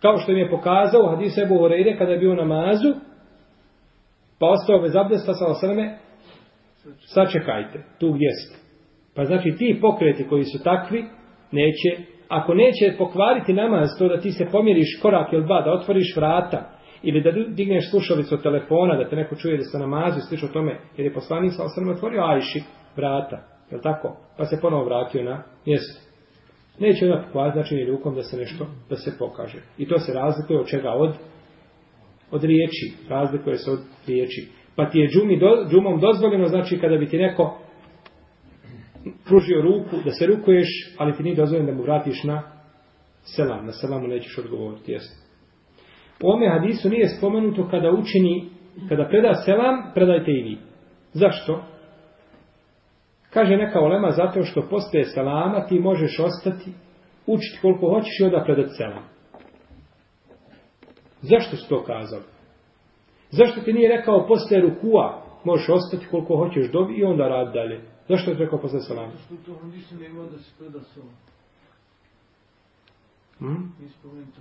Kao 0.00 0.18
što 0.18 0.32
im 0.32 0.38
je 0.38 0.50
pokazao 0.50 1.08
Hadis 1.10 1.38
Ebu 1.38 1.58
Horeire 1.58 1.96
kada 1.98 2.12
je 2.12 2.18
bio 2.18 2.34
na 2.34 2.44
namazu, 2.44 2.94
pa 4.38 4.46
ostao 4.46 4.80
bez 4.80 4.96
abdesta 4.96 5.34
sa 5.34 5.46
osrme, 5.46 5.98
sačekajte, 7.14 7.84
tu 8.00 8.12
gdje 8.12 8.30
ste. 8.30 8.58
Pa 9.14 9.24
znači 9.24 9.54
ti 9.58 9.78
pokreti 9.80 10.28
koji 10.28 10.44
su 10.44 10.62
takvi, 10.64 11.04
neće, 11.52 12.02
ako 12.28 12.54
neće 12.54 12.96
pokvariti 12.98 13.52
namaz, 13.52 13.88
to 13.98 14.08
da 14.08 14.20
ti 14.20 14.32
se 14.32 14.46
pomjeriš 14.52 14.98
korak 15.02 15.32
ili 15.32 15.44
dva, 15.44 15.62
da 15.62 15.72
otvoriš 15.72 16.16
vrata, 16.16 16.70
ili 17.02 17.20
da 17.20 17.30
digneš 17.32 17.90
slušalicu 17.90 18.34
od 18.34 18.42
telefona, 18.42 18.96
da 18.96 19.08
te 19.08 19.16
neko 19.16 19.36
čuje 19.36 19.56
da 19.56 19.64
se 19.64 19.78
namazu 19.78 20.18
i 20.18 20.28
slično 20.28 20.48
tome, 20.48 20.80
jer 20.96 21.06
je 21.06 21.14
poslanik 21.14 21.52
sa 21.56 21.64
osrme 21.64 21.92
otvorio 21.92 22.22
ajši 22.22 22.62
vrata, 22.96 23.38
je 23.70 23.80
tako? 23.80 24.16
Pa 24.36 24.44
se 24.44 24.58
ponovo 24.62 24.84
vratio 24.84 25.24
na 25.24 25.42
mjesto. 25.66 26.08
Neće 26.78 27.04
onda 27.04 27.22
pokvariti, 27.22 27.56
znači 27.56 27.74
ni 27.74 27.84
rukom 27.84 28.14
da 28.14 28.22
se 28.22 28.36
nešto, 28.36 28.66
da 28.90 28.96
se 28.96 29.10
pokaže. 29.18 29.58
I 29.78 29.88
to 29.88 29.98
se 29.98 30.12
razlikuje 30.12 30.60
od 30.60 30.68
čega? 30.68 30.90
Od, 30.92 31.14
od 32.30 32.44
riječi. 32.44 32.92
Razlikuje 33.08 33.56
se 33.56 33.70
od 33.70 33.78
riječi. 34.06 34.48
Pa 34.78 34.90
ti 34.90 34.98
je 34.98 35.08
džumi 35.08 35.38
do, 35.38 35.66
džumom 35.70 36.00
dozvoljeno, 36.00 36.48
znači 36.48 36.78
kada 36.78 36.96
bi 36.96 37.06
ti 37.06 37.18
neko 37.18 37.58
pružio 39.26 39.62
ruku, 39.62 39.96
da 40.04 40.10
se 40.10 40.26
rukuješ, 40.26 40.68
ali 40.98 41.16
ti 41.16 41.22
nije 41.22 41.36
dozvoljeno 41.36 41.70
da 41.70 41.76
mu 41.76 41.82
vratiš 41.82 42.24
na 42.24 42.42
selam. 43.22 43.66
Na 43.66 43.72
selamu 43.72 44.08
nećeš 44.08 44.38
odgovoriti, 44.38 44.92
jesno. 44.92 45.16
U 46.22 46.30
ome 46.30 46.48
hadisu 46.48 46.88
nije 46.88 47.08
spomenuto 47.08 47.68
kada 47.70 47.90
učini, 47.90 48.50
kada 48.88 49.08
preda 49.08 49.34
selam, 49.34 49.90
predajte 49.94 50.30
i 50.30 50.42
vi. 50.42 50.58
Zašto? 51.12 51.64
Kaže 53.30 53.56
neka 53.56 53.80
olema 53.80 54.10
zato 54.10 54.42
što 54.42 54.68
postoje 54.70 55.04
selama 55.04 55.66
ti 55.66 55.78
možeš 55.78 56.20
ostati, 56.20 56.70
učiti 57.26 57.58
koliko 57.62 57.88
hoćeš 57.88 58.20
i 58.20 58.24
onda 58.24 58.44
predati 58.44 58.74
selam. 58.76 59.04
Zašto 61.20 61.56
su 61.56 61.68
to 61.68 61.84
kazali? 61.84 62.37
Zašto 63.30 63.60
ti 63.60 63.72
nije 63.72 63.96
rekao 63.96 64.26
postoje 64.26 64.60
rukua, 64.60 65.22
možeš 65.44 65.68
ostati 65.68 66.06
koliko 66.10 66.36
hoćeš 66.36 66.72
dobi 66.72 66.94
i 66.94 67.04
onda 67.04 67.28
rad 67.28 67.54
dalje? 67.54 67.80
Zašto 68.08 68.30
je 68.30 68.36
rekao 68.36 68.58
postoje 68.58 68.82
selama? 68.82 69.12
Što 69.26 69.34
to 69.46 69.58
on 69.62 69.70
nisam 69.70 70.04
imao 70.04 70.26
da 70.26 70.38
se 70.38 70.50
preda 70.58 70.80
selam. 70.80 71.16
Hmm? 73.38 73.72
Ispomenuto. 73.86 74.40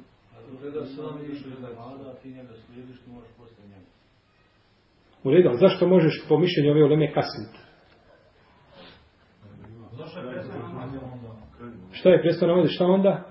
Preda 0.62 0.86
selam 0.86 1.20
i 1.32 1.36
što 1.36 1.50
je 1.50 1.56
da 2.04 2.14
ti 2.14 2.30
njega 2.30 2.54
slijediš, 2.66 2.98
ti 3.00 3.10
možeš 3.10 3.30
postoje 3.38 3.68
njega. 3.68 3.88
U 5.24 5.32
redu, 5.32 5.50
ali 5.50 5.58
zašto 5.58 5.88
možeš 5.88 6.26
po 6.30 6.38
mišljenju 6.38 6.72
ove 6.72 6.84
oleme 6.84 7.14
kasniti? 7.14 7.60
Šta 11.92 12.10
je 12.10 12.22
prestao 12.22 12.48
namaz? 12.48 12.70
Šta 12.70 12.86
onda? 12.86 13.24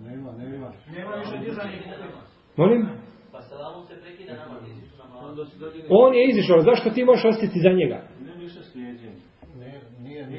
Nema, 0.00 0.32
nema. 0.32 0.72
Nema 0.96 1.14
više 1.14 1.38
dizanja. 1.44 1.78
Molim? 2.56 2.88
Pa 3.32 3.42
salamom 3.42 3.86
se 3.86 3.94
prekida 4.00 4.32
namaz, 4.34 4.62
izišu 4.68 4.96
namaz. 4.98 5.23
Onda 5.23 5.23
se 5.23 5.23
dalje 5.23 5.23
ne... 5.23 5.23
On 5.88 6.14
je 6.14 6.28
izišao, 6.28 6.60
zašto 6.60 6.90
ti 6.90 7.04
možeš 7.04 7.24
ostati 7.24 7.58
za 7.58 7.70
njega? 7.70 8.02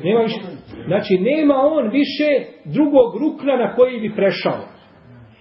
Nema 0.04 0.22
više, 0.22 0.40
znači 0.88 1.18
nema 1.18 1.56
on 1.56 1.90
više 1.90 2.30
drugog 2.66 3.16
rukna 3.22 3.58
na 3.58 3.76
koji 3.76 4.00
bi 4.00 4.16
prešao. 4.16 4.60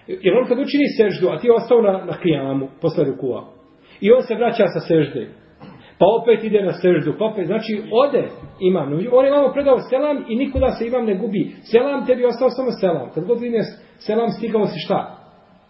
Jer 0.07 0.37
on 0.37 0.47
kad 0.47 0.59
učini 0.59 0.87
seždu, 0.97 1.27
a 1.29 1.39
ti 1.39 1.47
je 1.47 1.53
ostao 1.53 1.81
na, 1.81 2.05
na 2.05 2.17
kijamu, 2.21 2.67
posle 2.81 3.03
rukua, 3.03 3.45
i 4.01 4.11
on 4.11 4.21
se 4.23 4.35
vraća 4.35 4.67
sa 4.67 4.79
sežde, 4.79 5.27
pa 5.99 6.05
opet 6.21 6.43
ide 6.43 6.61
na 6.61 6.73
seždu, 6.73 7.13
pa 7.19 7.25
opet, 7.25 7.45
znači 7.45 7.81
ode 7.91 8.27
imam. 8.59 8.93
On 9.11 9.25
je 9.25 9.31
vamo 9.31 9.53
predao 9.53 9.79
selam 9.79 10.25
i 10.29 10.35
nikuda 10.35 10.71
se 10.71 10.87
imam 10.87 11.05
ne 11.05 11.15
gubi. 11.15 11.51
Selam 11.71 12.05
tebi 12.05 12.25
ostao 12.25 12.49
samo 12.49 12.71
selam. 12.71 13.09
Kad 13.13 13.25
god 13.25 13.39
vidim 13.39 13.61
selam, 13.99 14.29
stigao 14.29 14.65
si 14.65 14.79
šta? 14.85 15.17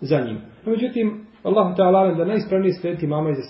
Za 0.02 0.20
njim. 0.20 0.42
No, 0.66 0.72
međutim, 0.72 1.25
Allah 1.46 1.76
ta'ala 1.76 2.14
da 2.14 2.26
najispravnije 2.26 2.74
slijediti 2.74 3.08
mama 3.08 3.30
iza 3.30 3.42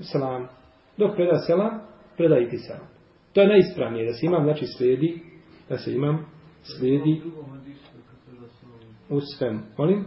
selam. 0.00 0.48
Dok 0.96 1.16
preda 1.16 1.38
selam, 1.38 1.80
predaj 2.16 2.48
ti 2.48 2.58
selam. 2.58 2.86
To 3.32 3.40
je 3.40 3.48
najispravnije, 3.48 4.06
da 4.06 4.12
se 4.12 4.26
imam, 4.26 4.44
znači 4.44 4.66
slijedi, 4.66 5.20
da 5.68 5.78
se 5.78 5.94
imam, 5.94 6.26
slijedi 6.62 7.22
u 9.08 9.20
svem. 9.20 9.62
Molim? 9.78 10.04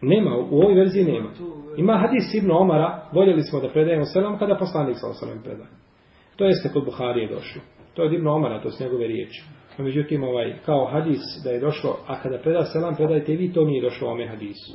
Nema, 0.00 0.36
u 0.36 0.56
ovoj 0.56 0.74
verziji 0.74 1.04
nema. 1.04 1.30
Ima 1.76 1.98
hadis 1.98 2.34
Ibn 2.34 2.50
Omara, 2.50 3.08
voljeli 3.12 3.42
smo 3.42 3.60
da 3.60 3.68
predajemo 3.68 4.04
selam 4.04 4.38
kada 4.38 4.58
poslanik 4.58 4.96
sa 4.98 5.08
osanem 5.08 5.42
predaje. 5.42 5.70
To 6.36 6.44
jeste 6.44 6.68
kod 6.72 6.84
Buharije 6.84 7.28
došlo. 7.28 7.62
To 7.94 8.02
je 8.02 8.08
od 8.08 8.14
Ibn 8.14 8.26
Omara, 8.26 8.62
to 8.62 8.70
su 8.70 8.84
njegove 8.84 9.06
riječi. 9.06 9.44
No, 9.78 9.84
međutim, 9.84 10.24
ovaj, 10.24 10.58
kao 10.66 10.86
hadis 10.86 11.20
da 11.44 11.50
je 11.50 11.60
došlo, 11.60 11.98
a 12.06 12.22
kada 12.22 12.38
preda 12.38 12.64
selam, 12.64 12.94
predajte 12.94 13.32
vi, 13.32 13.52
to 13.52 13.64
nije 13.64 13.82
došlo 13.82 14.08
ome 14.08 14.28
hadisu. 14.28 14.72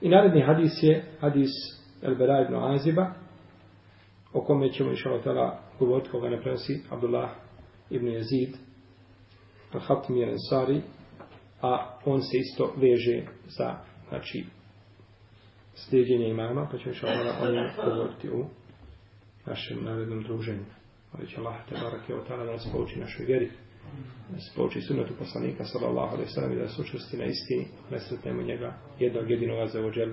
I 0.00 0.08
naredni 0.08 0.42
hadis 0.42 0.82
je 0.82 1.04
hadis 1.20 1.50
Elbera 2.02 2.42
ibn 2.42 2.54
Aziba, 2.54 3.06
o 4.32 4.40
kome 4.40 4.72
ćemo 4.72 4.92
išao 4.92 5.14
od 5.14 5.22
tela 5.22 5.60
govoriti 5.78 6.10
koga 6.10 6.28
ne 6.28 6.40
prenosi 6.40 6.82
Abdullah 6.90 7.30
ibn 7.90 8.06
Yazid, 8.06 8.56
Al-Hatim 9.72 10.16
je 10.16 10.30
Ansari, 10.30 10.82
a 11.62 11.98
on 12.04 12.22
se 12.22 12.38
isto 12.38 12.72
veže 12.76 13.22
za 13.46 13.76
znači 14.08 14.44
slijedjenje 15.74 16.28
imama, 16.28 16.68
pa 16.70 16.78
ćemo 16.78 16.94
što 16.94 17.06
o 17.42 17.52
njemu 17.52 17.68
govoriti 17.84 18.30
u 18.30 18.44
našem 19.46 19.84
narednom 19.84 20.22
druženju. 20.22 20.64
Ali 21.12 21.28
će 21.28 21.40
Allah 21.40 21.54
te 21.68 21.74
barake 21.74 22.12
je 22.12 22.20
otala 22.20 22.44
da 22.44 22.52
nas 22.52 22.68
pouči 22.72 23.00
našoj 23.00 23.26
vjeri, 23.26 23.50
da 24.30 24.40
se 24.40 24.52
pouči 24.56 24.80
sunetu 24.80 25.14
poslanika 25.18 25.64
sallallahu 25.64 26.14
alaihi 26.14 26.30
sallam 26.30 26.52
i 26.52 26.56
da 26.56 26.68
se 26.68 26.82
učvrsti 26.82 27.16
na 27.16 27.24
istini, 27.24 27.66
ne 27.90 28.00
sretnemo 28.00 28.42
njega 28.42 28.76
jednog 28.98 29.30
jedinog 29.30 29.68
za 29.68 29.80
ođel 29.80 30.12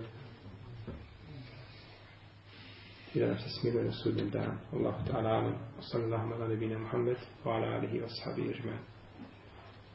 i 3.15 3.19
da 3.19 3.27
nam 3.27 3.37
se 3.37 3.49
smiluje 3.49 3.85
na 3.85 3.91
sudnjem 3.91 4.29
danu. 4.29 4.53
Allahu 4.73 5.05
ta'ala 5.07 5.37
amin. 5.37 5.53
Sallallahu 5.81 6.33
ala 6.33 6.47
nebina 6.47 6.79
Muhammed 6.79 7.17
wa 7.45 7.51
ala 7.51 7.67
alihi 7.67 7.99
wa 7.99 8.09
sahabi 8.09 8.41
i 8.41 8.53